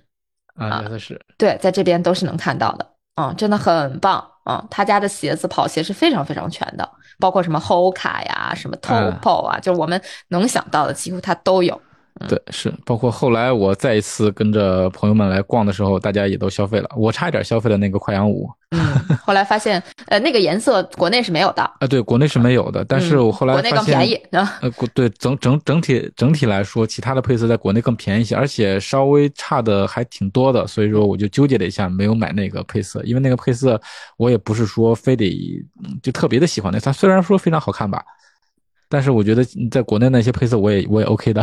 [0.56, 2.88] 啊，亚瑟士，对，在这边都是能看到的，
[3.22, 6.90] 嗯，真的很棒，嗯，他家的鞋子跑鞋是非常非常全的，
[7.20, 11.80] 包括什么 Hoka 呀、什么 Topo 啊，就是我们能想到的几乎它都有。
[12.28, 16.90] 对，是包括后来我再一次跟着朋友们来逛的时候，大家也都消费了。
[16.96, 18.80] 我差一点消费了那个快羊五，嗯，
[19.24, 21.62] 后来发现，呃，那个颜色国内是没有的。
[21.80, 22.84] 啊，对，国内是没有的。
[22.86, 24.60] 但是我后来国内更便宜啊。
[24.62, 30.66] 呃，对，整整整体整体来说，其他的配色在国内更便宜一些，而且稍微差的还挺多的。
[30.68, 33.80] 所以说，我就纠结了一下，没有买那个配色，因为那个配色
[34.18, 35.64] 我也不是说非得
[36.02, 36.80] 就特别的喜欢那。
[36.80, 38.04] 它虽然说非常好看吧。
[38.92, 41.42] 但是我觉得在国内那些配色我也我也 OK 的，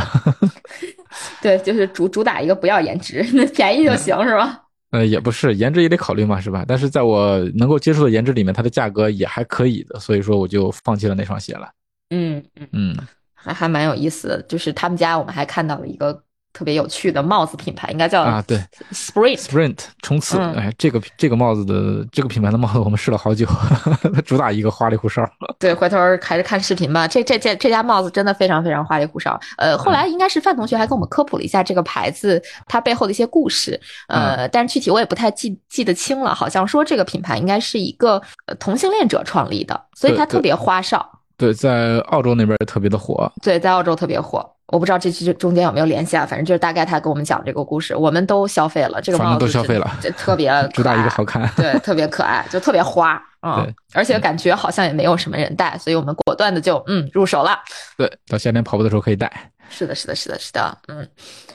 [1.40, 4.64] 对，就是主主打一个不要颜值，那便宜就行是吧？
[4.92, 6.64] 呃，也不是，颜值也得考虑嘛，是吧？
[6.68, 11.68] 但是在我能够接受的颜值里面，它的价格也还可以的，所以说我就放弃了那双鞋了。
[12.10, 12.96] 嗯嗯嗯，
[13.34, 16.22] 还还蛮有意思的，就是他们家我们还看到了一个。
[16.58, 18.58] 特别有趣的帽子品牌，应该叫啊，对
[18.90, 20.36] ，Sprint Sprint 冲刺。
[20.56, 23.46] 哎，这个这个帽子的这个品牌的帽子，我们试了好久，
[24.26, 25.24] 主打一个花里胡哨。
[25.56, 27.06] 对，回头还是看视频吧。
[27.06, 29.38] 这这这这家帽子真的非常非常花里胡哨。
[29.56, 33.80] 呃，后来应该是范同学还跟我们科普了一下这个牌子它背后的一些故事。
[34.08, 38.20] 呃，但是具体我也不太记记得清了，好像说这个品牌应该是一个
[38.58, 41.08] 同性恋者创立的，所以它特别花哨。
[41.36, 43.30] 对，在澳洲那边特别的火。
[43.40, 44.44] 对，在澳洲特别火。
[44.68, 46.26] 我不知道这期中间有没有联系啊？
[46.26, 57.58] 反正就是大概他跟我们讲这个故事，我们都消费了这个帽子，都消费了，特别 主打一个好看，对，特别可爱，就特别花， 嗯，而且感觉好像也没有什么人戴，所以我们果断的就嗯入手了。
[57.96, 59.30] 对，到夏天跑步的时候可以带。
[59.70, 61.06] 是的，是的，是的，是的，嗯。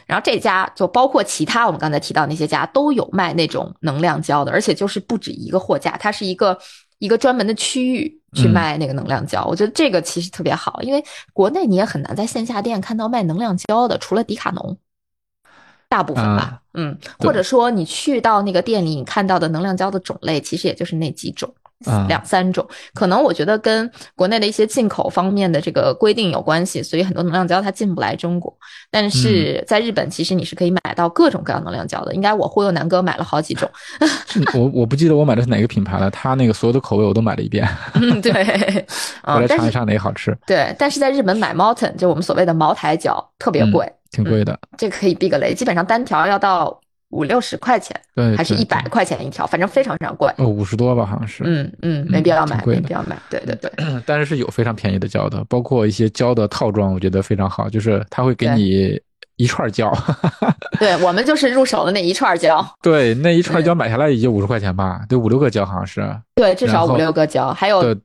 [0.05, 6.57] 然后这家就包括其他我们刚才提到那些家都有卖那种能量胶的，而且就是不止一个货架，它是一个
[7.03, 9.43] 一个专门的区域去卖那个能量胶。
[9.43, 14.77] 我觉得这个其实特别好，因为国内你也很难在线下店看到卖能量胶的，除了迪卡侬，
[15.89, 21.53] 大部分吧，嗯，或者说你去到那个店里，你看到的能量胶的种类其实也就是那几种。
[22.07, 28.55] 两三种，可能我觉得跟国内的一些进口方面的这个规定有关系，所以很多能量胶它进不来中国。
[28.91, 32.13] 但是在日本，其实你是可以买到各种各样能量胶的。
[32.13, 33.69] 应该我忽悠南哥买了好几种。
[34.53, 37.67] 我我不记得我买的是哪个品牌了，他那个所有的口味我都买了一遍。
[37.95, 38.31] 嗯，对。
[39.23, 40.37] 我来尝一尝哪个好吃。
[40.45, 44.57] 对，但是在日本买 Mountain 就我们所谓的茅台胶特别贵，挺贵的。
[44.77, 46.79] 这个可以避个雷，基本上单条要到。
[47.13, 50.27] 五六十块钱，对，还是一百块钱一条，反正非常非常贵。
[50.37, 51.43] 哦，五十多吧，好像是。
[51.45, 53.15] 嗯嗯，没必要买，没必要买。
[53.29, 53.71] 对对对。
[54.05, 58.99] 但是是有非常便宜的胶的，包括一些胶的套装，我觉得非常好，就是他会给你
[59.35, 59.95] 一串胶。
[60.79, 62.65] 对我们就是入手的那一串胶。
[62.81, 66.03] 对，那一串胶买下来也就五十块钱吧，得，五六个胶好像是。
[66.35, 67.95] 对，至少五六个胶，还有。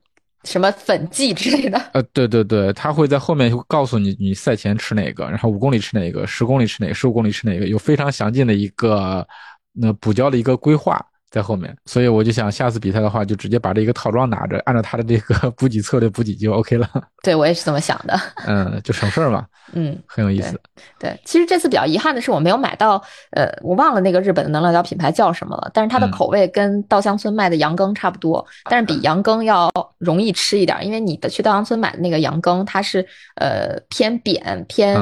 [0.43, 1.77] 什么粉剂之类的？
[1.93, 9.27] 呃，对对对，他会在后面就告诉你，你赛前吃哪个，然后五公里吃哪个，十公里吃哪个，十五公里吃哪个，有非常详尽的一个
[9.73, 11.75] 那补交的一个规划在后面。
[11.85, 16.89] 所以我就想，下次比赛的话，就直接把这个套装拿着，按照他的这个 补给策略补给就 OK 了。
[17.21, 18.19] 对我也是这么想的。
[18.47, 19.45] 嗯，就省事儿嘛。
[19.73, 20.59] 嗯，很有意思。
[20.97, 22.99] 对，其实这次比较遗憾的是，我没有买到，
[23.31, 25.69] 呃，我忘了那个日本的能量胶品牌叫什么了。
[25.73, 33.05] 但是它的口味跟稻香村卖的羊羹差不多，但是比羊羹要容易吃一点，因为你的去稻香村买的那个羊羹，它是
[33.35, 34.97] 呃偏扁偏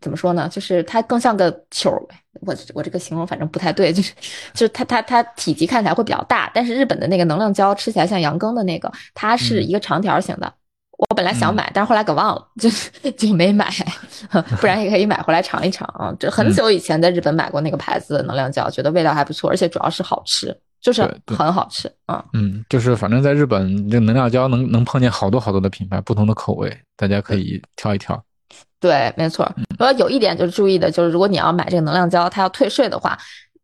[0.00, 0.48] 怎么说呢？
[0.48, 1.90] 就是它更像个球。
[2.42, 4.12] 我我这个形容反正不太对，就是
[4.52, 10.52] 就是它它它体积看起来会比较大，但是日本的那个能量胶吃起来像羊羹的那个，它是一个长条形的。
[10.98, 12.70] 我本来想买，但是后来给忘了，就
[13.12, 13.68] 就没买，
[14.60, 16.14] 不然也可以买回来尝一尝啊。
[16.18, 22.24] 这很久以前在日本买过那个牌子的能量胶，觉得味道还不错，而且主要是好吃，就是很好吃啊。
[22.32, 28.20] 嗯，就是反正在日本，这能量胶能能碰见好多好多的品牌，不同的口味，大家可以挑一挑。
[28.80, 29.50] 对，没错。
[29.70, 33.18] 不过有一点就是注意的，就是如果你要买这个能量胶，它要退税的话。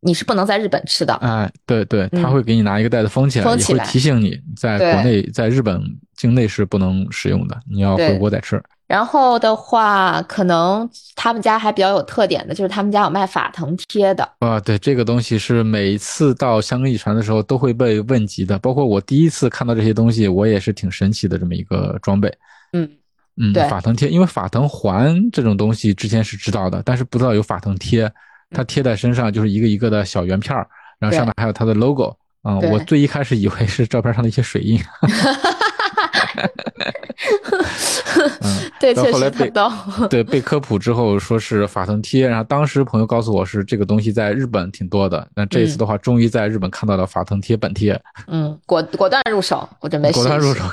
[0.07, 5.83] 你是不能在日本吃的，哎，对对，他会给你拿一个袋子封起来，封起来，会提醒你在国内，在日本
[6.15, 8.63] 境内是不能使用的，你要回国再吃。
[8.87, 14.29] 然后的话，可能他们家还比较有特点的，就是他们家有卖法藤贴的。
[14.41, 22.31] 啊，对，这个东西是每次到香格里传的时候都会被问及的，包括我第一次看到这些东西，我也是挺神奇的这么一个装备。
[22.75, 22.87] 嗯
[23.37, 28.11] 嗯，对，法藤贴，因为法藤环这种东西之前是知道的，但是不知道有法藤贴。
[28.51, 30.65] 它贴在身上就是一个一个的小圆片儿，
[31.01, 32.17] 然后上面还有它的 logo。
[32.45, 34.79] 嗯，我最一开始以为是照片上的一些水印。
[38.43, 39.51] 嗯，对，确实被
[40.11, 47.99] 对被科普之后说是法藤贴，然后当时朋友告诉我是这个东西在日本挺多的，那这一次的话终于在日本看到了法藤贴本贴。
[48.27, 50.65] 嗯，果果断入手，我准备果断入手，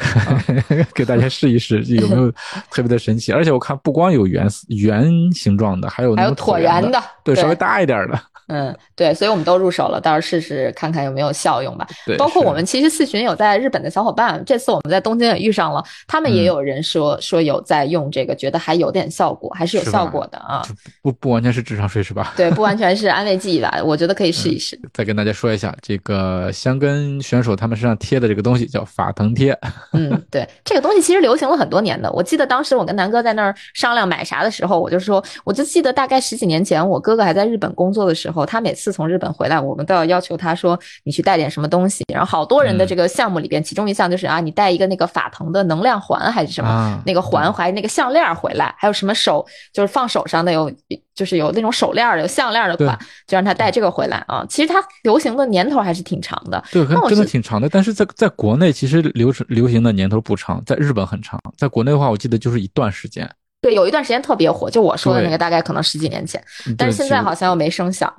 [0.93, 2.29] 给大家试一试有没有
[2.69, 3.31] 特别的神奇。
[3.31, 8.19] 而且我看不光有圆圆形状的，还有还有椭圆的，对，稍微大一点的。
[8.51, 11.87] 嗯，对，所以我们都入手了，到时候试试看看有没有效用吧。
[12.05, 20.61] 对，包括我们其实四群有在日本的小伙伴，这次我们在东京也遇上了，他们也有人说说有在用这个，觉得还有点效果，还是有效果的啊。
[21.01, 22.33] 不不完全是智商税是吧？
[22.35, 23.81] 对，不完全是安慰剂吧？
[23.85, 24.77] 我觉得可以试一试。
[24.93, 29.57] 再跟大家说一下，这个香根选手他们身上贴的这个东西叫法藤贴。
[29.93, 32.11] 嗯，对，这个东西其实流行了很多年的。
[32.11, 42.03] 我记得当时我跟南哥在那儿商量买啥的时候，我就说，我就记得大概十几年前，我哥哥还在日本工作的时候，他每次从日本回来，我们都要要求他说你去带点什么东西。
[42.11, 50.71] 然后好多人的这个项目里边，其中一项就是啊，你带一个那个法藤的能量环还是什么那个环还那个项链回来，还有什么手就是放手上的有
[51.13, 54.45] 就是有那种手链的有项链的款，就让他带这个回来啊。
[54.49, 57.67] 其实它流行的年头还是挺长的，对，真的挺长的。
[57.69, 61.39] 但是在在国内其实流流行的年头不长，在日本很长。
[61.57, 63.29] 在国内的话，我记得就是一段时间。
[63.61, 66.43] 对，有一段时间特别火，就我说的那个，大概可能十几年前，
[66.77, 68.11] 但是现在好像又没声响。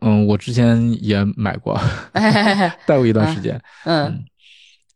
[0.00, 1.78] 嗯，我之前也买过，
[2.86, 3.60] 戴过一段时间。
[3.84, 4.24] 嗯，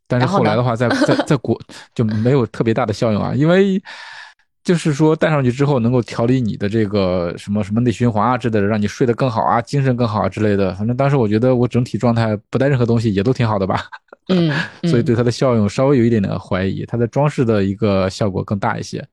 [0.07, 1.59] 但是后来的话， 在在在国
[1.93, 3.81] 就没有特别大的效用啊，因为
[4.63, 10.73] 就是说戴上去之后能够调理你的这个什么什么内循环啊之类的，让你睡得更好啊，精神更好啊之类的。
[10.73, 13.85] 反正当时我觉得我整体状态不带任何东西也都挺好的吧。
[14.29, 14.51] 嗯，
[14.89, 19.05] 所以对它的效用稍微有一点点怀疑，它的装饰的一个效果更大一些。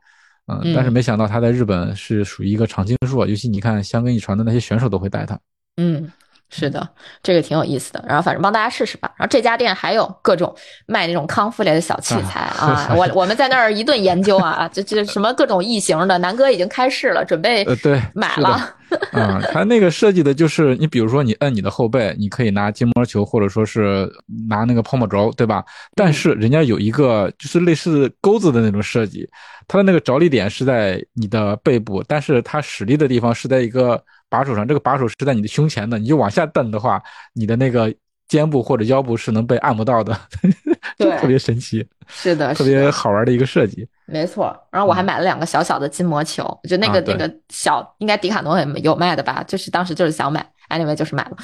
[0.46, 5.38] 嗯，但是没想到它在日本是属于一个常青树，尤其你看香根一传的那些选手都会戴它。
[5.76, 6.12] 嗯，
[6.50, 6.86] 是的，
[7.22, 8.04] 这个挺有意思的。
[8.06, 9.10] 然后反正帮大家试试吧。
[9.16, 10.54] 然后这家店还有各种
[10.86, 18.76] 卖那种康复类的小器材 啊，我我们在那儿一顿研究啊，这这什么各种异形的，南哥已经开市了，准备呃对买了。
[19.12, 24.06] 啊，他那个设计的就是你比如说你摁你的后背，你可以拿筋膜球或者说是
[24.46, 25.64] 拿那个泡沫轴，对吧？
[25.96, 29.26] 但是人家有一个就是类似钩子的那种设计，
[29.66, 33.98] 它的那个着力点是在你的背部，但是它使力的地方是在一个。
[34.32, 37.02] 把手上，这个把手是在你的胸前的，你就往下蹬的话，
[37.34, 37.94] 你的那个
[38.26, 40.18] 肩部或者腰部是能被按摩到的，
[40.96, 44.56] 对，特别神奇，是的，特别好玩的一个设计，没错。
[44.70, 51.36] 然后我还买了两个小小的筋膜球，我觉得那个那个小应该迪卡侬也有卖的吧，就是当时就是想买，anyway 就是买了。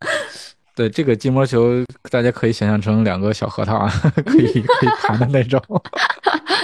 [0.74, 3.92] 对，这个筋膜球大家可以想象成两个小核桃啊，
[4.24, 5.60] 可以可以弹的那种，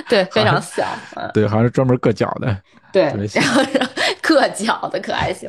[0.08, 0.86] 对，非常小，
[1.34, 2.58] 对，好像是专门硌脚的，
[2.90, 3.02] 对，
[3.34, 3.62] 然后。
[4.26, 5.48] 硌脚的可爱型，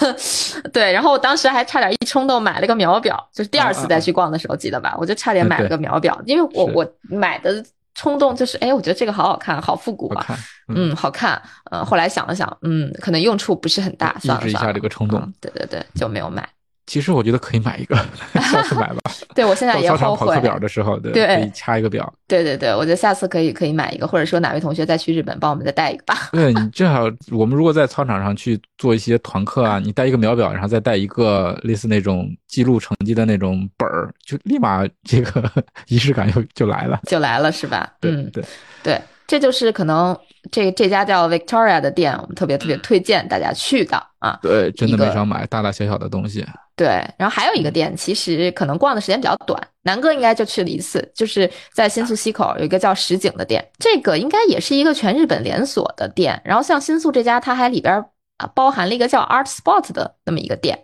[0.72, 4.96] 对，然后我当时还差点一冲动买了个秒表，就是第二次再去逛的时候，记得吧？
[4.98, 7.62] 我就差点买了个秒表，因为我我买的
[7.94, 10.26] 冲动就是，哎，我觉得这个好好看，好复古啊，
[10.68, 11.40] 嗯，好看，
[11.70, 16.48] 嗯，后来想了想，嗯，可能用处不是很大，算了一下这个冲动，对对对，就没有买。
[16.88, 17.94] 其实我觉得可以买一个，
[18.40, 18.98] 下次买吧。
[19.36, 20.26] 对我现在也后悔。
[20.26, 22.12] 跑课表的时候，对，可以掐一个表。
[22.26, 26.14] 对对对，我觉得下次可以可以买一个，或者说哪位同学再去日本帮我们再带一个吧。
[26.32, 35.44] 对你正好，我们如果在操场上去做一些团课啊，你带一个秒表，然后再带一个类似那种记录成绩的那种本儿，就立马这个
[35.88, 37.92] 仪式感就就来了，就来了是吧？
[38.00, 38.42] 嗯，对
[38.82, 40.16] 对，这就是可能
[40.50, 44.38] 这这家叫 Victoria 的店，我们特别特别推荐大家去的啊。
[44.40, 46.44] 对，真的没少买大大小小的东西。
[46.78, 46.86] 对，
[47.18, 56.40] 然后还有一个店，其实可能逛的时间比较短，南哥应该就去了一次，就是在新宿西口有一个叫石井的店，这个应该也是一个全日本连锁的店。
[56.44, 57.92] 然后像新宿这家，它还里边
[58.36, 60.78] 啊包含了一个叫 Art Spot 的那么一个店，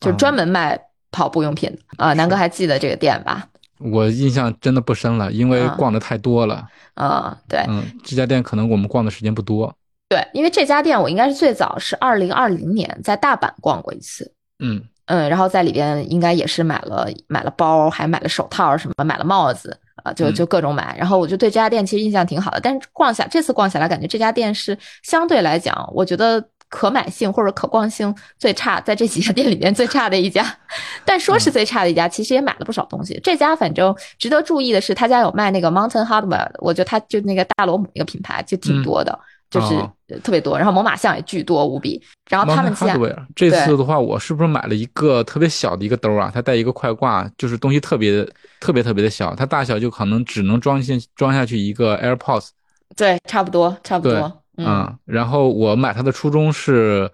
[0.00, 0.76] 就是专门卖
[1.12, 2.12] 跑步用品的啊。
[2.14, 3.46] 南哥还记得这个店吧？
[3.78, 6.66] 我印象真的不深了，因为逛的太多了。
[6.94, 9.72] 啊，对，嗯，这家店可能我们逛的时间不多。
[10.08, 14.32] 对，因为这家店我应该是最早是二零二零年在大阪逛过一次。
[14.58, 14.82] 嗯。
[15.06, 20.96] 嗯，然后在里边应该也是买了买了包，还买了手套什么，买了帽子啊，就就各种买。
[20.98, 30.44] 然后我就对这家店其实印象挺好的，但是逛下这次逛下来，感觉这家店是相对来讲，我觉得可买性或者可逛性最差，在这几家店里面最差的一家。
[31.06, 33.20] 但说是最差的一家，其实也买了不少东西。
[33.22, 39.16] 这家反正值得注意的是，他家有卖那个 Mountain Hardwear，我觉得他就那个大罗姆那个品牌就挺多的。
[39.50, 42.02] 就是特别多，然后猛犸象也巨多无比。
[42.28, 42.96] 然后他们家
[43.34, 46.30] 这次的话，我是不是买了一个特别小的一个兜啊？
[46.32, 48.26] 它带一个快挂，就是东西特别
[48.60, 52.48] 特别特别的小，它大小就可能只能装进装下去一个 AirPods。
[52.96, 54.42] 对，差不多，差不多。
[54.56, 54.96] 嗯。
[55.04, 57.10] 然后我买它的初衷是，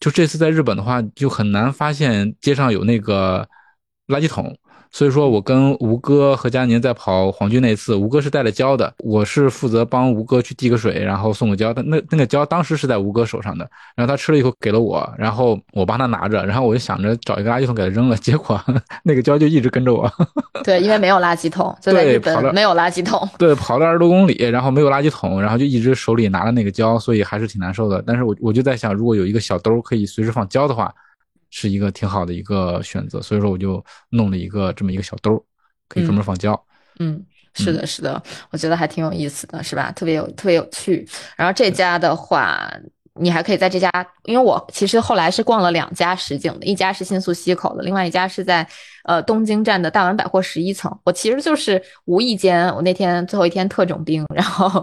[0.00, 3.48] 就这次在日本的话，就很难发现街上有那个
[4.08, 4.56] 垃圾桶。
[4.92, 11.72] 所以说我跟吴哥和佳宁在跑黄军那次，吴哥是带了胶的，我是负责帮吴哥去递个水，然后送个胶。
[11.72, 18.62] 但那那个胶当时是在吴哥手上的，然后他吃了以后给了我，然后我帮他拿着，然后我就想着找一个垃圾桶给他扔了，结果
[19.02, 20.10] 那个胶就一直跟着我。
[20.62, 23.26] 对，因为没有垃圾桶，在日本没有垃圾桶。
[23.38, 28.04] 对，跑了二十多公里，然后没有垃圾桶，然后就一直手里拿着那个胶，所以还是挺难受的。
[28.06, 30.92] 但是我我就在想，如果有一个小兜可以随时放胶的话。
[31.54, 35.44] 是一个挺好的一个选择，所以说我就弄了一个这么一个小兜，
[35.86, 36.58] 可以专门放胶。
[36.98, 37.22] 嗯，
[37.54, 39.92] 是的，是的，我觉得还挺有意思的，是吧？
[39.92, 41.06] 特别有特别有趣。
[41.36, 42.72] 然后这家的话，
[43.20, 43.90] 你还可以在这家，
[44.24, 48.66] 因为我其实后来是逛了两家实景的，一家是新宿西口的，另外一家是在
[49.04, 50.90] 呃东京站的大丸百货十一层。
[51.04, 54.82] 我其实就是无意间，我那天最后一天特种兵，然后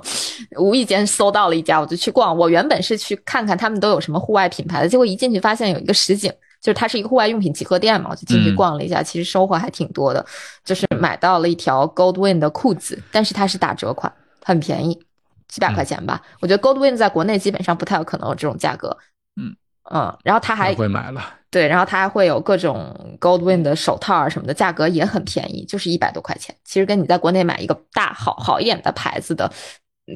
[0.59, 2.37] 无意间搜到了一家，我就去逛。
[2.37, 6.31] 我原本是去看看他们都有什么户外品牌的，结果一进去发现有一个实景。
[6.61, 10.25] 就是它是一个户外用品集合店嘛，我就进去逛了一下，其实收获还挺多的。
[10.65, 14.11] 就是买到了一条 Goldwin 的裤子，但是它是打折款，
[14.43, 15.01] 很便宜，
[15.47, 16.21] 几百块钱吧。
[16.41, 18.97] 我觉得 Goldwin 在国内基本上不太有可能有这种价格。
[19.35, 19.55] 嗯
[19.91, 26.55] 嗯，然后它还会买了，对，然后它还会有各种 Goldwin 的手套啊什么的，价格也很便宜，就是一百多块钱。
[26.65, 29.51] 其实跟你在国内买一个大好好一点的牌子的。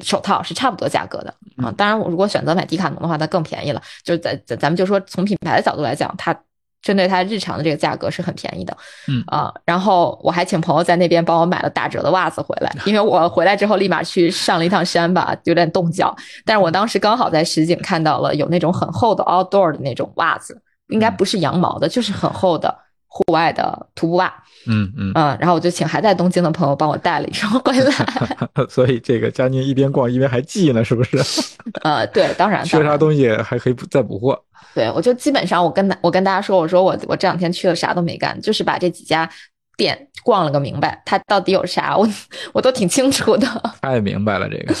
[0.02, 3.80] 手套是差不多价格的啊，当然我如果选择买迪卡侬的话，它更便宜了。
[4.02, 6.34] 就是咱咱咱们就说从品牌的角度来讲，它
[6.82, 8.76] 针对它日常的这个价格是很便宜的，
[9.08, 9.52] 嗯啊。
[9.64, 16.14] 然后我还请朋友在那边帮我买了打折的袜子回来， 因为我回来之后立马去上了一趟山吧，有点冻脚。
[16.44, 22.76] 但是我当时刚好在实景看到了有那种很厚的 outdoor 的那种袜子，应该不是羊毛的，就是很厚的
[23.14, 24.32] 户外的徒步袜。
[24.66, 27.92] 嗯嗯嗯，然后我就请还在东京的朋友帮我带了一双回来，
[28.68, 31.18] 所以这个佳宁一边逛一边还记呢，是不是？
[31.84, 34.42] 呃，对，当然，缺啥东西还可以再补货。
[34.74, 39.28] 对，我就基本上我跟我跟大家说，我说我我这两天去了啥都没干，就是把这几家
[39.76, 42.08] 店逛了个明白，它到底有啥，我
[42.54, 43.46] 我都挺清楚的。
[43.82, 44.74] 太明白了这个。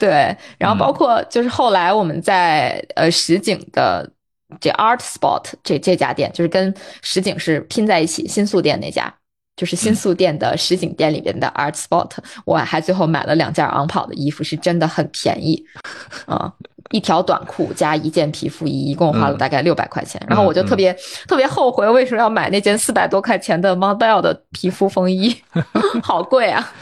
[0.00, 4.10] 对，然后包括就是后来我们在呃实景的
[4.60, 9.12] 这 Art Spot 这这家店，就是跟实景是拼在一起，新宿店那家。
[9.56, 12.08] 就是新宿店的实景店里边的 Art Spot，
[12.44, 15.60] 我还最后买了两件昂跑的衣服，是真的很便宜，
[16.26, 16.52] 啊，
[16.92, 20.22] 一条短裤加一件皮肤衣，一共花了大概六百块钱。
[20.28, 20.96] 然后我就特别
[21.26, 25.36] 特别后悔，为什么要买那件四百多块钱的 Model 的皮肤风衣
[26.04, 26.72] 好贵啊！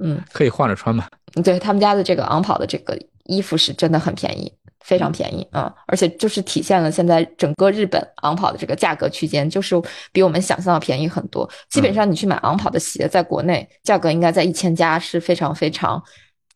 [0.00, 1.08] 嗯，可以换着穿嘛。
[1.42, 4.52] 对他们家的这个昂跑的这个衣服是真的很便宜。
[4.86, 9.74] 非常便宜啊，而且就是体现了现在整个日本昂跑的这个价格区间，就是
[10.12, 11.48] 比我们想象的便宜很多。
[11.68, 16.00] 基本上你去买昂跑的鞋，在国内价格应该在一千加是非常非常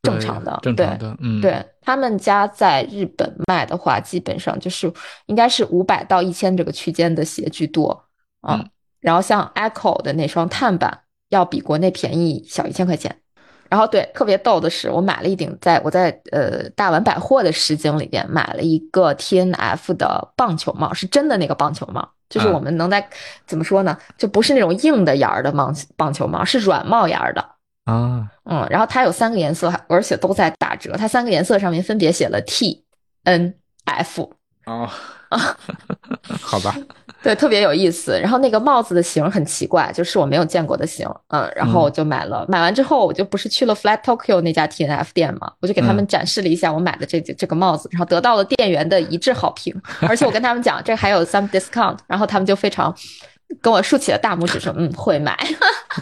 [0.03, 0.57] 正常的。
[0.63, 4.93] 正常的，嗯，对他们家在日本卖的话，基本上就是
[5.27, 8.05] 应该是五百到一千这个区间的鞋居多
[8.43, 8.65] 啊。
[9.01, 11.01] 然后像 Echo 的那双碳板，
[11.31, 13.17] 要比国内便宜小一千块钱。
[13.71, 23.09] 然后对，特别逗的是，我买了一顶，在我在呃大丸百货的实景里边买了一个 T N F 的棒球帽，是真的那个棒球帽，就是我们能在
[23.47, 27.41] 怎么说呢，就不是那种硬的檐儿的棒棒球帽，是软帽檐儿的
[27.85, 32.85] 啊，嗯，然后它有三个颜色，而且都在打折，它三个颜色上面分别写了 T
[33.23, 34.33] N F
[34.67, 34.89] 哦，
[36.43, 36.75] 好吧。
[37.23, 38.19] 对，特别有意思。
[38.19, 41.07] 然后那个帽子的型很奇怪，就是我没有见过的型。
[41.29, 42.47] 嗯，然后我就买了。
[42.49, 49.75] 买完之后，我就不是去了 Flat Tokyo 那家 T N F 店嘛，我就给他们展示了一下我买的这这个帽子，然后得到了店员的一致好评。
[50.09, 52.95] 而且我跟他们讲，这还有 some discount，然后他们就非常
[53.61, 55.37] 跟我竖起了大拇指，说嗯会买，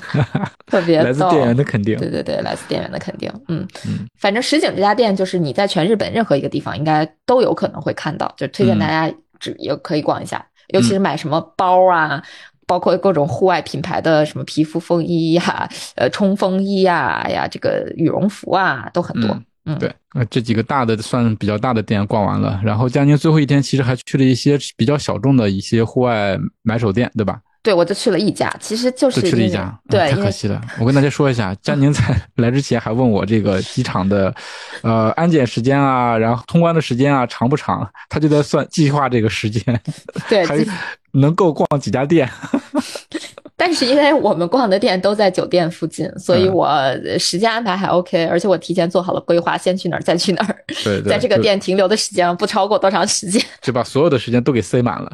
[0.71, 1.99] 特别来自店员的肯定。
[1.99, 3.29] 对对对，来自店员的肯定。
[3.49, 10.47] 嗯嗯，反正实景这家店就是你在全日本任何一个地方应该都有可能会看到，就推荐大家只也可以逛一下。
[10.69, 12.23] 尤其是买什么包啊，
[12.67, 19.41] 包括各种户外品牌的什么皮肤风衣呀、呃冲锋衣呀、呀这个羽绒服啊，都很多。
[19.65, 27.39] 嗯，对，呃，这几个大的算比较大的店逛完了，然后佳宁最后一天其实还去了一些比较小众的一些户外买手店，对吧？
[27.63, 30.61] 对，我就去了一家，其实就是去了一家，对，太可惜了。
[30.79, 32.03] 我跟大家说一下，佳宁在
[32.37, 34.33] 来之前还问我这个机场的，
[34.83, 37.89] 呃，安检时间啊，然后通关的时间啊，长不长？
[38.09, 39.63] 他就在算计划这个时间，
[40.29, 40.65] 对，还
[41.13, 42.29] 能够逛几家店。
[43.61, 46.71] 但是因为我们逛的店都在酒店附近，所以我
[47.19, 50.57] 时间安排还 OK，而且我提前做好了规划，先去哪儿，再去哪儿。
[50.85, 55.11] 对，在这个店停留的时间不超过多长时间，就把所有的时间都给塞满了。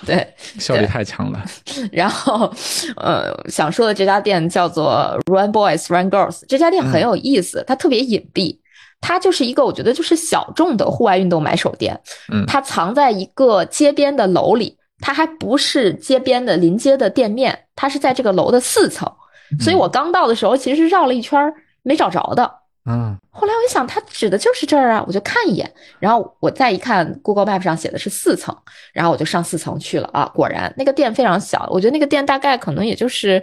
[0.06, 0.26] 对，
[0.58, 1.44] 效率太强了。
[1.92, 2.52] 然后，
[2.96, 8.58] 呃，想说的这家店叫做 Run Boys Run Girls，这家店很有意思，它特别隐蔽，
[9.00, 12.00] 它就是一个我觉得就是小众的户外运动买手店。
[12.32, 14.76] 嗯，它藏在一个街边的楼里。
[15.02, 19.10] 它还不是街边的临街的店面，它是在这个楼的四层，
[19.58, 21.40] 所以我刚到的时候其实是绕了一圈
[21.82, 22.52] 没找着的。
[22.90, 28.56] 嗯，后来我一想，他指的就是这儿啊，我就看一眼，然后我再一看 Google Map 上写的是四层，
[28.92, 33.42] 然后我就上四层去了啊，果然那个店非常小，我觉得那个店大概可能也就是。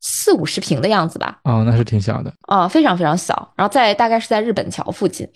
[0.00, 3.34] 四五十平的样子吧，哦，那是挺小的啊，非常非常小。
[3.56, 5.28] 然后在大概是在日本桥附近，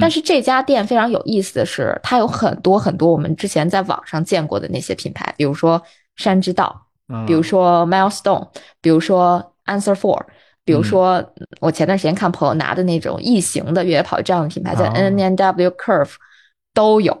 [0.00, 5.80] 但是这家店非常有意思的是，它有很多很多我们之前在网上见过的那些品牌，比如说
[6.16, 6.84] 山之道，
[7.28, 8.48] 比如说 Milestone，
[8.80, 10.20] 比如说 Answer Four，
[10.68, 11.24] 比如说
[11.60, 16.10] 我前段时间看朋友拿的那种异形的越野跑这样的品牌，在 N N W Curve
[16.74, 17.16] 都有。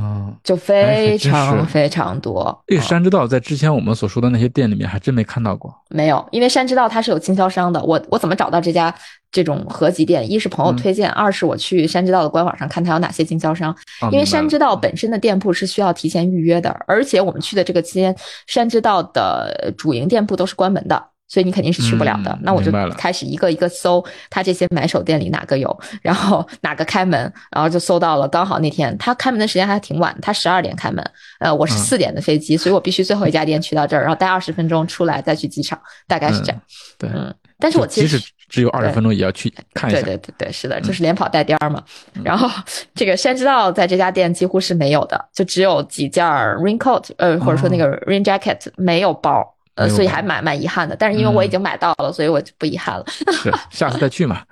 [0.00, 2.56] 嗯，就非常非常多。
[2.66, 5.74] 这个山之道在之前我们所说的那些店里面还真没看到过。
[5.90, 7.82] 没有，因为山之道它是有经销商的。
[7.82, 8.94] 我我怎么找到这家
[9.30, 10.30] 这种合集店？
[10.30, 13.76] 一是朋友推荐，二是我去山之道的官网上看它有哪些经销商。
[14.10, 18.16] 因为山之道本身的店铺是需要提前预约的，而且我们去的这个期间，
[18.46, 21.04] 山之道的主营店铺都是关门的。
[21.28, 28.26] 所以你肯定是去不了的，那我就开始一个一个搜，他这些买手店里哪个有，然后 哪个开门，然后就搜到了。
[28.26, 31.04] 刚好那天他开门的时间还挺晚，他十二点开门，
[31.38, 36.60] 呃，我是四点的飞机，所以我必须最后一家店去到这儿，然后待二十分钟出来再去机场，大概是这样。
[36.96, 38.18] 对，嗯，但是我其实
[38.48, 40.00] 只有二十分钟也要去看一下。
[40.00, 41.82] 对对对对，是的，就是连跑带颠儿嘛。
[42.24, 42.48] 然后
[42.94, 49.54] 这个山之道在这家店几乎是没有的，就只有几件 raincoat，呃，或者说那个 rain jacket，没有包。
[49.78, 53.04] 呃，所以还蛮蛮遗憾的，但是因为我已经买到了，所以我就不遗憾了。
[53.32, 54.42] 是，下次再去嘛。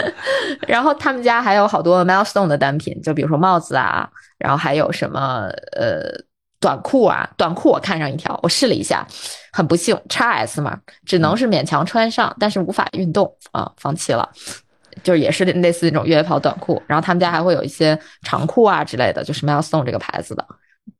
[0.68, 4.08] 然后他们家还有好多 milestone 的单品，就比如说帽子啊，
[4.38, 6.12] 然后还有什么呃
[6.60, 9.06] 短裤啊，短裤我看上一条，我试了一下，
[9.52, 14.28] 很不幸，x S 嘛，只能是勉强穿上，但是无法运动啊，放弃了。
[15.02, 20.46] 就是也是类似那种越野跑短裤，然后他们家还会有一些长裤啊之类的，就是 milestone 这个牌子的。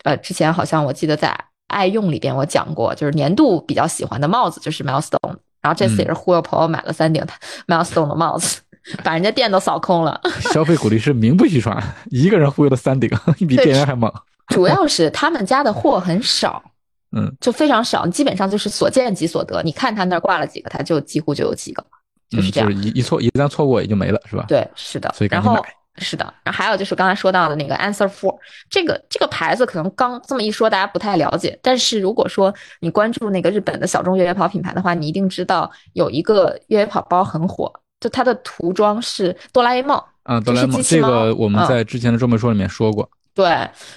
[0.04, 1.34] 呃，之前好像我记得在
[1.68, 7.24] 爱用里边我讲过，就是年度比较喜欢的帽子就是 Milestone，然后这次也是忽悠朋友买了三顶
[7.66, 8.60] Milestone 的帽子，
[9.02, 10.20] 把人家店都扫空了。
[10.52, 13.10] 消费鼓励是名不虚传，一个人忽悠了三顶，
[13.48, 14.12] 比店员还猛。
[14.48, 16.62] 主要是他们家的货很少，
[17.16, 19.60] 嗯，就非常少，基本上就是所见即所得。
[19.64, 21.84] 你看他那儿挂了几个，他就几乎就有几个，
[22.30, 22.72] 就是这样。
[22.72, 24.44] 一一错一旦错过也就没了，是吧？
[24.46, 25.12] 对，是的。
[25.16, 25.60] 所以赶紧买。
[25.98, 28.36] 是的，然后还有就是刚才说到的那个 Answer Four，
[28.68, 43.08] 这个这个牌子可能刚这么一说大家不太了解，但是如果说你关注那个日本的小众越野跑品牌的话，你一定知道有一个越野跑包很火，就它的涂装是哆啦 A 梦啊，哆啦 A 梦这个我们在之前的专门说里面说过。
[43.34, 43.44] 对，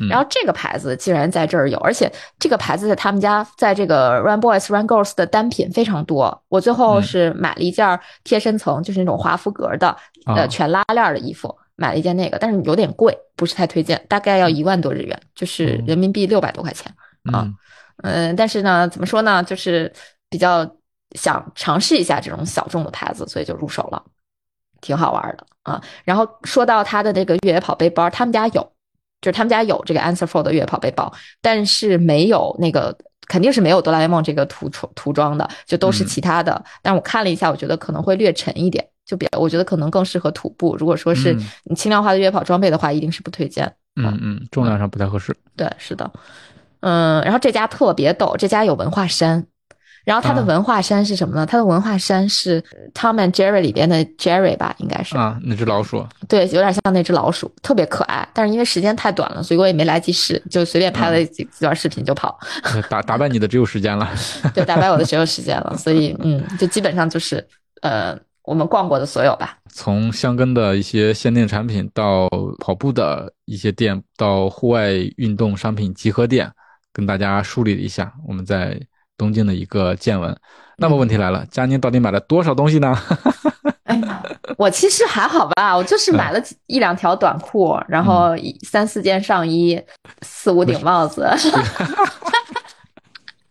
[0.10, 6.44] 然后这个牌子竟然在这儿有，而且这个牌子在他们家，在这个 Run Boys Run Girls 的单品非常多。
[6.50, 9.96] 我最后是买了一件贴身层，就是那种华夫格的，
[10.26, 16.94] 呃，全拉链的衣服，买了一件那个，但是有点贵，不是太推荐，大概要一万多日元，就是人民币六百多块钱
[17.32, 17.48] 啊。
[18.04, 19.92] 嗯，但是呢，怎么说呢，就是
[20.30, 20.70] 比较
[21.16, 24.04] 想尝试一下这种小众的牌子，所以就入手了，
[24.82, 25.82] 挺好玩的啊。
[26.04, 28.72] 然后说到他的这个越野跑背包，他们家有。
[29.22, 31.12] 就是他们家有这个 Answer Four 的越野跑背包，
[31.42, 32.98] 但是没有那个，
[33.28, 36.64] 肯定是没有哆啦 A 梦这个涂涂涂装的，就都是其他的。
[36.82, 40.76] 但我看了一下，我觉得可能会略沉一点，就比我觉得可能更适合徒步。
[40.77, 43.65] 如果说是你轻量化的越野跑装备的话，一定是不推荐。
[43.95, 45.36] 嗯嗯，重量上不太合适。
[45.56, 46.10] 对，是的。
[46.81, 49.44] 嗯，然后这家特别逗，这家有文化衫。
[50.06, 51.45] 然后它的文化衫是什么呢？
[51.45, 52.61] 它的文化衫是
[52.94, 58.27] Tom and Jerry 里边的 Jerry 吧，应该是啊，那只老鼠，对，有点像那只老鼠，特别可爱。
[58.34, 62.40] 但是因为时间太短了，所以我也没来及试，就随便拍了几几段视频就跑。
[62.90, 64.07] 打打败你的只有时间了，
[64.56, 65.76] 对，打败我的只有时间了。
[65.77, 67.45] 所以 嗯，就基本上就是
[67.81, 68.18] 呃，
[68.50, 69.56] 我们逛过的所有吧。
[69.72, 72.28] 从香根的一些限定产品，到
[72.60, 76.52] 跑步的一些店，到户外运动商品集合店，
[76.92, 78.80] 跟大家梳理了一下，我们在。
[79.20, 80.34] 东京的一个见闻，
[80.78, 82.98] 那么问题来了，佳宁到底买了多少东西呢？
[83.84, 84.24] 哎呀，
[84.58, 88.30] 我其实还好吧，我就是买了一两条短裤，然后
[88.66, 89.78] 三四件上衣，
[90.22, 91.30] 四五顶帽子。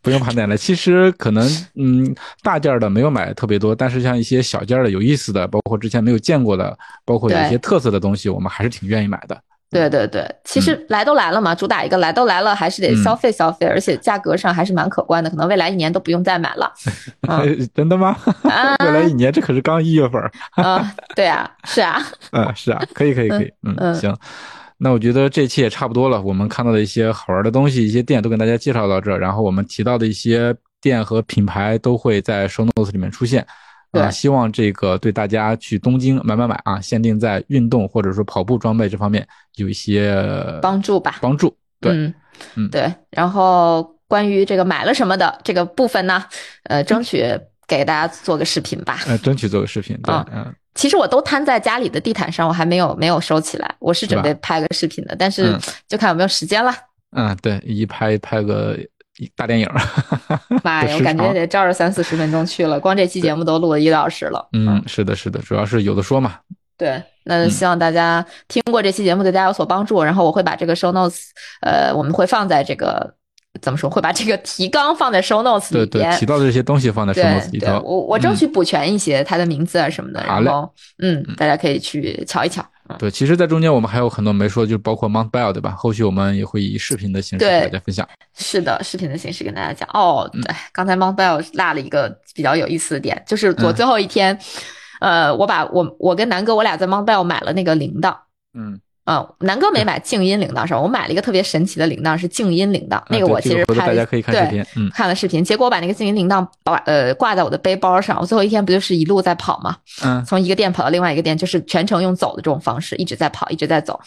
[0.00, 9.36] 不用盘点了，其实可能嗯，大件的没有买特别多，但是像一些小件的、有意思的，包括之前没有见过的，包括有一些特色的东西，我们还是挺愿意买的。
[9.70, 16.72] 对对对，其实来都来了嘛，主打一个来都来了，还是得消费消费，而且价格上还是蛮可观的，可能未来一年都不用再买了。
[17.74, 18.16] 真的吗？
[18.80, 20.22] 未来一年这可是刚一月份。
[20.52, 22.00] 啊，对啊，是啊。
[22.32, 24.16] 嗯，是啊，可以可以可以，嗯，行。
[24.78, 33.44] 那我觉得这期也差不多了，我们看到的一些好玩的东西，一些店都跟大家介绍到这，然后我们提到的一些店和品牌都会在 show notes 里面出现。
[33.90, 39.26] 啊，希望这个对大家去东京买买买啊，限定在运动或者说跑步装备这方面
[39.56, 40.22] 有一些
[40.60, 41.16] 帮助吧。
[41.22, 42.12] 帮助，对，
[42.54, 42.92] 嗯，对。
[43.10, 46.22] 然后关于这个买了什么的这个部分呢，
[46.64, 47.24] 呃，争取
[47.66, 49.00] 给大家做个视频吧。
[49.06, 50.54] 呃，争取做个视频，对，嗯。
[50.78, 53.74] 其实我都摊在家里的地毯上，我还没有没有收起来。
[53.80, 56.72] 我是准备拍个视频的，但是就看有没有时间了。
[57.16, 58.78] 嗯，对，一拍拍个。
[59.34, 59.68] 大电影，
[60.62, 60.94] 妈呀！
[60.94, 64.48] 我感觉得照着三四十分钟去了，光这期节目都录了一个小时了。
[64.52, 66.36] 嗯，是的，是的，主要是有的说嘛。
[66.76, 70.00] 对，那希望大家听过这期节目对大家有所帮助。
[70.04, 71.30] 然后我会把这个 show notes，
[71.62, 73.12] 呃，我们会放在这个
[73.60, 73.88] 怎么说？
[73.88, 77.80] 会把这个提纲放在 show notes 里边，提到的这些东西放在 show notes 里头。
[77.80, 80.22] 我我争取补全一些他的名字啊什么的。
[80.22, 80.50] 好嘞，
[80.98, 82.64] 嗯，大家可以去瞧一瞧。
[82.98, 85.72] 对，其实，在中间我们还有很多没说，就包括 Mount Bell，对吧？
[85.76, 88.08] 后续我们也会以视频的形式跟大家分享。
[88.34, 89.86] 是的，视频的形式跟大家讲。
[89.92, 94.38] 哦，对，刚才 Mount Bell 落了一个比较有意思的点，就是我最后一天，
[95.00, 98.16] 呃，我把我我跟南哥我俩在 Mount Bell 买了那个铃铛。
[98.54, 98.80] 嗯。
[99.10, 100.80] 嗯，南哥没买静音铃铛是吧？
[100.80, 103.02] 我买了一个特别神奇的铃铛，是静音铃铛。
[103.08, 108.20] 那个我其实拍大家可以看视频，嗯，看了视频，结果我把那个静音铃铛把呃挂在我的背包上。
[108.20, 109.78] 我最后一天不就是一路在跑吗？
[110.04, 113.98] 嗯，从一个店跑到另外一个店，就是全程用走的这种方式，一直在跑，一直在走。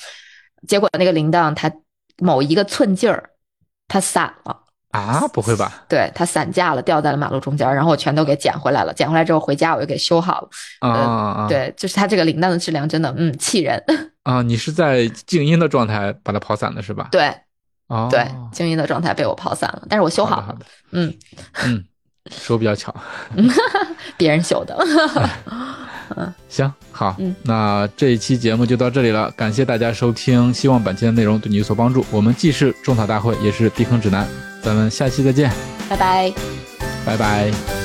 [0.68, 1.72] 结果那个铃铛它
[2.20, 3.32] 某一个寸劲儿，
[3.88, 4.56] 它散了。
[4.92, 5.84] 啊，不会吧？
[5.88, 8.94] 对，它散架了，掉在了马路中间，然后我全都给捡回来了。
[8.94, 10.50] 捡回来之后回家我又给修好了。
[10.80, 13.82] 啊，对，就是它这个铃铛的质量真的，嗯，气人。
[14.24, 17.08] 啊，你是在静音的状态把它跑散的是吧？
[17.12, 17.34] 对，
[17.88, 20.58] 哦，对，静音的状态被我跑散了，但是我修好了。
[20.92, 21.14] 嗯
[21.64, 21.84] 嗯，
[22.30, 22.94] 手比较巧，
[24.18, 24.78] 别人修的。
[26.18, 32.06] 嗯，行，好，那这一期节目就到这里了，感谢大家收听，希望本期的内容对你有所帮助。
[32.12, 34.28] 我们既是种草大会，也是避坑指南，
[34.62, 35.52] 咱们下期再见，
[35.90, 36.34] 拜拜，
[37.06, 37.81] 拜拜。